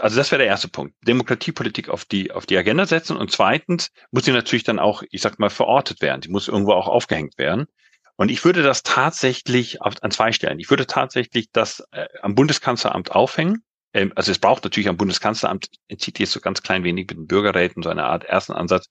Also 0.00 0.16
das 0.16 0.30
wäre 0.30 0.40
der 0.40 0.48
erste 0.48 0.68
Punkt. 0.68 0.94
Demokratiepolitik 1.06 1.88
auf 1.88 2.04
die, 2.04 2.32
auf 2.32 2.46
die 2.46 2.56
Agenda 2.56 2.86
setzen. 2.86 3.16
Und 3.16 3.30
zweitens 3.30 3.90
muss 4.10 4.24
sie 4.24 4.32
natürlich 4.32 4.64
dann 4.64 4.78
auch, 4.78 5.02
ich 5.10 5.22
sag 5.22 5.38
mal, 5.38 5.50
verortet 5.50 6.00
werden. 6.00 6.20
Die 6.20 6.30
muss 6.30 6.48
irgendwo 6.48 6.72
auch 6.72 6.88
aufgehängt 6.88 7.38
werden. 7.38 7.66
Und 8.16 8.30
ich 8.30 8.44
würde 8.44 8.62
das 8.62 8.82
tatsächlich 8.82 9.80
auf, 9.80 9.94
an 10.02 10.10
zwei 10.10 10.32
Stellen. 10.32 10.58
Ich 10.58 10.70
würde 10.70 10.86
tatsächlich 10.86 11.50
das 11.52 11.84
äh, 11.92 12.06
am 12.22 12.34
Bundeskanzleramt 12.34 13.12
aufhängen. 13.12 13.62
Ähm, 13.94 14.12
also 14.16 14.32
es 14.32 14.40
braucht 14.40 14.64
natürlich 14.64 14.88
am 14.88 14.96
Bundeskanzleramt, 14.96 15.68
entzieht 15.86 16.18
jetzt 16.18 16.32
so 16.32 16.40
ganz 16.40 16.62
klein 16.62 16.82
wenig 16.82 17.08
mit 17.08 17.16
den 17.16 17.26
Bürgerräten, 17.28 17.82
so 17.84 17.90
eine 17.90 18.04
Art 18.04 18.24
ersten 18.24 18.52
Ansatz. 18.52 18.88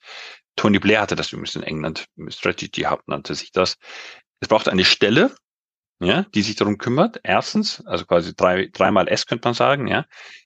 Tony 0.55 0.79
Blair 0.79 1.01
hatte 1.01 1.17
das 1.17 1.33
übrigens 1.33 1.55
in 1.55 1.63
England, 1.63 2.05
Strategy 2.29 2.83
Hub 2.83 3.01
nannte 3.07 3.35
sich 3.35 3.51
das. 3.51 3.75
Es 4.39 4.47
braucht 4.47 4.69
eine 4.69 4.85
Stelle, 4.85 5.35
ja, 5.99 6.23
die 6.33 6.41
sich 6.41 6.55
darum 6.55 6.77
kümmert. 6.77 7.19
Erstens, 7.23 7.83
also 7.85 8.05
quasi 8.05 8.35
drei, 8.35 8.67
dreimal 8.67 9.07
S 9.07 9.25
könnte 9.25 9.47
man 9.47 9.53
sagen, 9.53 9.87
ja. 9.87 10.05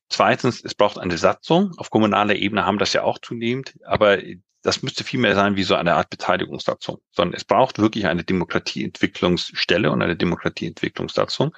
Zweitens, 0.09 0.63
es 0.63 0.75
braucht 0.75 0.97
eine 0.97 1.17
Satzung. 1.17 1.71
Auf 1.77 1.89
kommunaler 1.89 2.35
Ebene 2.35 2.65
haben 2.65 2.77
das 2.77 2.93
ja 2.93 3.03
auch 3.03 3.19
zunehmend, 3.19 3.75
aber 3.85 4.17
das 4.61 4.83
müsste 4.83 5.03
viel 5.03 5.19
mehr 5.19 5.35
sein 5.35 5.55
wie 5.55 5.63
so 5.63 5.75
eine 5.75 5.95
Art 5.95 6.09
Beteiligungssatzung, 6.09 6.99
sondern 7.11 7.35
es 7.35 7.45
braucht 7.45 7.79
wirklich 7.79 8.05
eine 8.05 8.23
Demokratieentwicklungsstelle 8.23 9.91
und 9.91 10.01
eine 10.01 10.15
Demokratieentwicklungssatzung. 10.15 11.55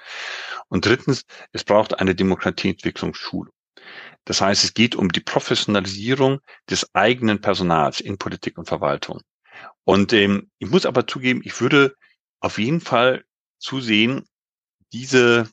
Und 0.68 0.86
drittens, 0.86 1.24
es 1.52 1.64
braucht 1.64 1.98
eine 2.00 2.14
Demokratieentwicklungsschule. 2.14 3.50
Das 4.24 4.40
heißt, 4.40 4.64
es 4.64 4.72
geht 4.72 4.94
um 4.96 5.10
die 5.10 5.20
Professionalisierung 5.20 6.40
des 6.70 6.94
eigenen 6.94 7.40
Personals 7.42 8.00
in 8.00 8.16
Politik 8.16 8.56
und 8.56 8.68
Verwaltung. 8.68 9.20
Und 9.84 10.14
ähm, 10.14 10.50
ich 10.58 10.70
muss 10.70 10.86
aber 10.86 11.06
zugeben, 11.06 11.42
ich 11.44 11.60
würde 11.60 11.94
auf 12.40 12.58
jeden 12.58 12.80
Fall 12.80 13.24
zusehen, 13.58 14.26
diese, 14.92 15.48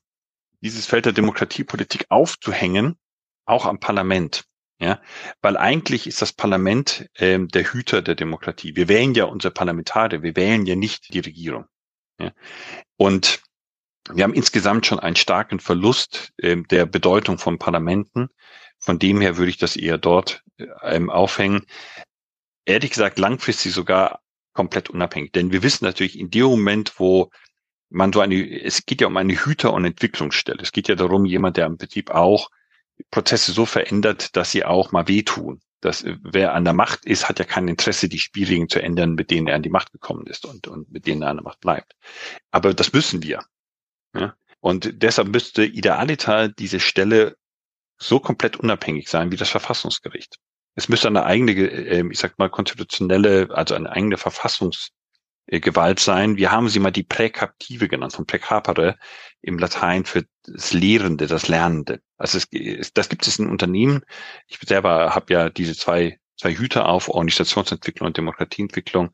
dieses 0.62 0.86
Feld 0.86 1.06
der 1.06 1.14
Demokratiepolitik 1.14 2.06
aufzuhängen, 2.10 2.98
auch 3.46 3.66
am 3.66 3.80
Parlament. 3.80 4.46
Ja, 4.80 5.00
weil 5.44 5.58
eigentlich 5.58 6.08
ist 6.08 6.24
das 6.24 6.34
Parlament 6.34 7.08
ähm, 7.16 7.50
der 7.50 7.72
Hüter 7.72 8.02
der 8.02 8.16
Demokratie. 8.16 8.76
Wir 8.76 8.88
wählen 8.88 9.14
ja 9.14 9.26
unsere 9.26 9.54
Parlamentarier, 9.54 10.24
wir 10.24 10.36
wählen 10.36 10.66
ja 10.66 10.76
nicht 10.76 11.14
die 11.14 11.20
Regierung. 11.20 11.66
Ja? 12.20 12.32
Und 12.98 13.44
wir 14.10 14.24
haben 14.24 14.34
insgesamt 14.34 14.88
schon 14.88 15.00
einen 15.00 15.16
starken 15.16 15.60
Verlust 15.60 16.34
ähm, 16.42 16.68
der 16.68 16.88
Bedeutung 16.88 17.38
von 17.38 17.60
Parlamenten. 17.60 18.30
Von 18.80 18.98
dem 18.98 19.22
her 19.22 19.38
würde 19.38 19.52
ich 19.52 19.58
das 19.58 19.76
eher 19.76 20.00
dort 20.00 20.44
ähm, 20.82 21.12
aufhängen. 21.12 21.68
Ehrlich 22.66 22.90
gesagt, 22.90 23.20
langfristig 23.20 23.74
sogar 23.74 24.22
komplett 24.54 24.90
unabhängig. 24.90 25.32
Denn 25.32 25.52
wir 25.52 25.64
wissen 25.64 25.86
natürlich, 25.86 26.18
in 26.18 26.32
dem 26.32 26.46
Moment, 26.46 27.00
wo 27.00 27.30
man 27.92 28.14
so 28.14 28.22
eine, 28.22 28.64
es 28.64 28.86
geht 28.86 29.02
ja 29.02 29.08
um 29.08 29.18
eine 29.18 29.34
Hüter- 29.34 29.74
und 29.74 29.86
Entwicklungsstelle. 29.86 30.62
Es 30.62 30.72
geht 30.72 30.88
ja 30.88 30.96
darum, 30.96 31.26
jemand, 31.26 31.58
der 31.58 31.68
im 31.68 31.78
Prinzip 31.78 32.10
auch 32.10 32.50
Prozesse 33.12 33.52
so 33.52 33.66
verändert, 33.66 34.36
dass 34.36 34.52
sie 34.52 34.66
auch 34.66 34.92
mal 34.92 35.08
wehtun. 35.08 35.62
Dass, 35.82 36.06
wer 36.06 36.54
an 36.54 36.64
der 36.64 36.74
Macht 36.74 37.06
ist, 37.06 37.28
hat 37.28 37.40
ja 37.40 37.46
kein 37.46 37.68
Interesse, 37.68 38.08
die 38.08 38.20
Spielregeln 38.20 38.70
zu 38.70 38.82
ändern, 38.82 39.16
mit 39.16 39.32
denen 39.32 39.48
er 39.48 39.56
an 39.56 39.64
die 39.64 39.70
Macht 39.70 39.92
gekommen 39.92 40.28
ist 40.28 40.46
und, 40.46 40.68
und 40.68 40.92
mit 40.92 41.08
denen 41.08 41.24
er 41.24 41.30
an 41.30 41.38
der 41.38 41.44
Macht 41.44 41.60
bleibt. 41.60 41.96
Aber 42.52 42.74
das 42.74 42.94
müssen 42.94 43.24
wir. 43.24 43.44
Ja? 44.16 44.36
Und 44.60 45.02
deshalb 45.02 45.30
müsste 45.30 45.66
idealiter 45.66 46.50
diese 46.50 46.80
Stelle 46.80 47.36
so 47.98 48.20
komplett 48.20 48.58
unabhängig 48.58 49.10
sein 49.10 49.32
wie 49.32 49.38
das 49.38 49.50
Verfassungsgericht. 49.50 50.38
Es 50.76 50.88
müsste 50.88 51.08
eine 51.08 51.26
eigene, 51.26 51.52
äh, 51.54 52.08
ich 52.10 52.20
sag 52.20 52.38
mal, 52.38 52.50
konstitutionelle, 52.50 53.50
also 53.52 53.74
eine 53.74 53.92
eigene 53.92 54.18
Verfassungs 54.18 54.90
äh, 54.90 55.01
Gewalt 55.60 56.00
sein. 56.00 56.38
Wir 56.38 56.52
haben 56.52 56.70
sie 56.70 56.80
mal 56.80 56.92
die 56.92 57.04
Präkaptive 57.04 57.88
genannt, 57.88 58.14
von 58.14 58.26
Präkapere 58.26 58.98
im 59.42 59.60
Latein 59.60 60.06
für 60.06 60.26
das 60.44 60.72
Lehrende, 60.72 61.28
das 61.28 61.48
Lernende. 61.48 62.02
Also 62.18 62.38
es, 62.38 62.94
das 62.94 63.10
gibt 63.10 63.28
es 63.28 63.40
in 63.40 63.50
Unternehmen. 63.50 64.04
Ich 64.48 64.60
selber 64.66 65.14
habe 65.14 65.34
ja 65.34 65.50
diese 65.50 65.76
zwei, 65.76 66.20
zwei 66.38 66.56
Hüter 66.56 66.88
auf, 66.88 67.10
Organisationsentwicklung 67.10 68.08
und 68.08 68.18
Demokratieentwicklung. 68.18 69.10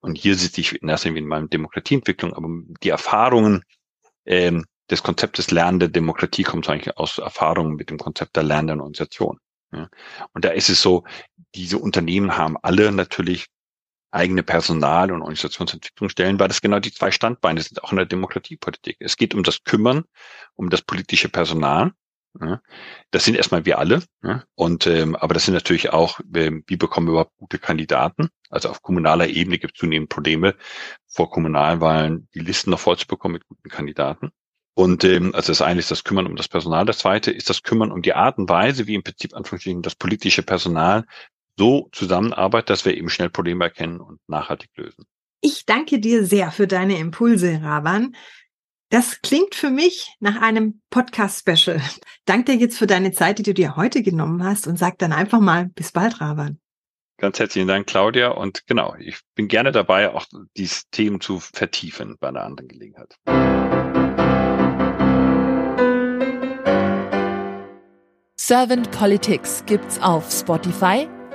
Und 0.00 0.16
hier 0.16 0.34
sitze 0.34 0.60
ich 0.60 0.82
in 0.82 0.88
erster 0.88 1.10
Linie 1.10 1.22
in 1.22 1.28
meinem 1.28 1.50
Demokratieentwicklung, 1.50 2.34
aber 2.34 2.48
die 2.82 2.88
Erfahrungen 2.88 3.62
ähm, 4.24 4.64
des 4.90 5.50
lernende 5.50 5.88
Demokratie 5.88 6.42
kommt 6.42 6.68
eigentlich 6.68 6.96
aus 6.96 7.18
Erfahrungen 7.18 7.76
mit 7.76 7.88
dem 7.88 7.98
Konzept 7.98 8.36
der 8.36 8.42
lernenden 8.42 8.80
Organisation. 8.80 9.38
Ja. 9.72 9.88
Und 10.34 10.44
da 10.44 10.50
ist 10.50 10.68
es 10.68 10.82
so, 10.82 11.04
diese 11.54 11.78
Unternehmen 11.78 12.36
haben 12.36 12.56
alle 12.62 12.92
natürlich 12.92 13.46
eigene 14.12 14.42
Personal- 14.42 15.10
und 15.10 15.22
Organisationsentwicklungsstellen, 15.22 16.38
weil 16.38 16.48
das 16.48 16.60
genau 16.60 16.78
die 16.78 16.92
zwei 16.92 17.10
Standbeine 17.10 17.60
sind, 17.60 17.82
auch 17.82 17.90
in 17.90 17.96
der 17.96 18.06
Demokratiepolitik. 18.06 18.96
Es 19.00 19.16
geht 19.16 19.34
um 19.34 19.42
das 19.42 19.64
Kümmern, 19.64 20.04
um 20.54 20.70
das 20.70 20.82
politische 20.82 21.28
Personal. 21.28 21.92
Das 23.10 23.24
sind 23.24 23.34
erstmal 23.36 23.66
wir 23.66 23.78
alle. 23.78 24.02
Und 24.54 24.86
ähm, 24.86 25.16
aber 25.16 25.34
das 25.34 25.44
sind 25.44 25.54
natürlich 25.54 25.90
auch, 25.90 26.20
ähm, 26.34 26.64
wie 26.66 26.76
bekommen 26.76 27.06
wir 27.06 27.12
überhaupt 27.12 27.36
gute 27.36 27.58
Kandidaten? 27.58 28.28
Also 28.48 28.70
auf 28.70 28.82
kommunaler 28.82 29.28
Ebene 29.28 29.58
gibt 29.58 29.74
es 29.74 29.80
zunehmend 29.80 30.08
Probleme, 30.08 30.54
vor 31.06 31.30
Kommunalwahlen 31.30 32.28
die 32.34 32.40
Listen 32.40 32.70
noch 32.70 32.80
voll 32.80 32.96
zu 32.96 33.06
bekommen 33.06 33.34
mit 33.34 33.46
guten 33.46 33.68
Kandidaten. 33.68 34.30
Und 34.74 35.04
ähm, 35.04 35.34
also 35.34 35.52
das 35.52 35.60
eine 35.60 35.80
ist 35.80 35.90
das 35.90 36.04
Kümmern 36.04 36.26
um 36.26 36.36
das 36.36 36.48
Personal, 36.48 36.86
das 36.86 36.98
zweite 36.98 37.30
ist 37.30 37.50
das 37.50 37.62
Kümmern 37.62 37.92
um 37.92 38.00
die 38.00 38.14
Art 38.14 38.38
und 38.38 38.48
Weise, 38.48 38.86
wie 38.86 38.94
im 38.94 39.02
Prinzip 39.02 39.34
Anführungsstrichen 39.34 39.82
das 39.82 39.94
politische 39.94 40.42
Personal 40.42 41.04
so 41.58 41.88
zusammenarbeitet, 41.92 42.70
dass 42.70 42.84
wir 42.84 42.96
eben 42.96 43.10
schnell 43.10 43.30
Probleme 43.30 43.64
erkennen 43.64 44.00
und 44.00 44.20
nachhaltig 44.28 44.70
lösen. 44.76 45.04
Ich 45.40 45.66
danke 45.66 45.98
dir 45.98 46.24
sehr 46.24 46.52
für 46.52 46.66
deine 46.66 46.98
Impulse, 46.98 47.60
Raban. 47.62 48.14
Das 48.90 49.22
klingt 49.22 49.54
für 49.54 49.70
mich 49.70 50.14
nach 50.20 50.40
einem 50.40 50.82
Podcast-Special. 50.90 51.80
Danke 52.26 52.52
dir 52.52 52.58
jetzt 52.58 52.78
für 52.78 52.86
deine 52.86 53.12
Zeit, 53.12 53.38
die 53.38 53.42
du 53.42 53.54
dir 53.54 53.74
heute 53.74 54.02
genommen 54.02 54.44
hast 54.44 54.66
und 54.66 54.78
sag 54.78 54.98
dann 54.98 55.14
einfach 55.14 55.40
mal 55.40 55.70
bis 55.70 55.92
bald, 55.92 56.20
Raban. 56.20 56.60
Ganz 57.16 57.38
herzlichen 57.38 57.68
Dank, 57.68 57.86
Claudia. 57.86 58.28
Und 58.28 58.66
genau, 58.66 58.94
ich 58.98 59.20
bin 59.34 59.48
gerne 59.48 59.72
dabei, 59.72 60.12
auch 60.12 60.26
diese 60.58 60.82
Themen 60.90 61.20
zu 61.20 61.40
vertiefen 61.40 62.16
bei 62.20 62.28
einer 62.28 62.42
anderen 62.42 62.68
Gelegenheit. 62.68 63.16
Servant 68.36 68.90
Politics 68.90 69.64
gibt's 69.66 70.00
auf 70.00 70.30
Spotify, 70.30 71.08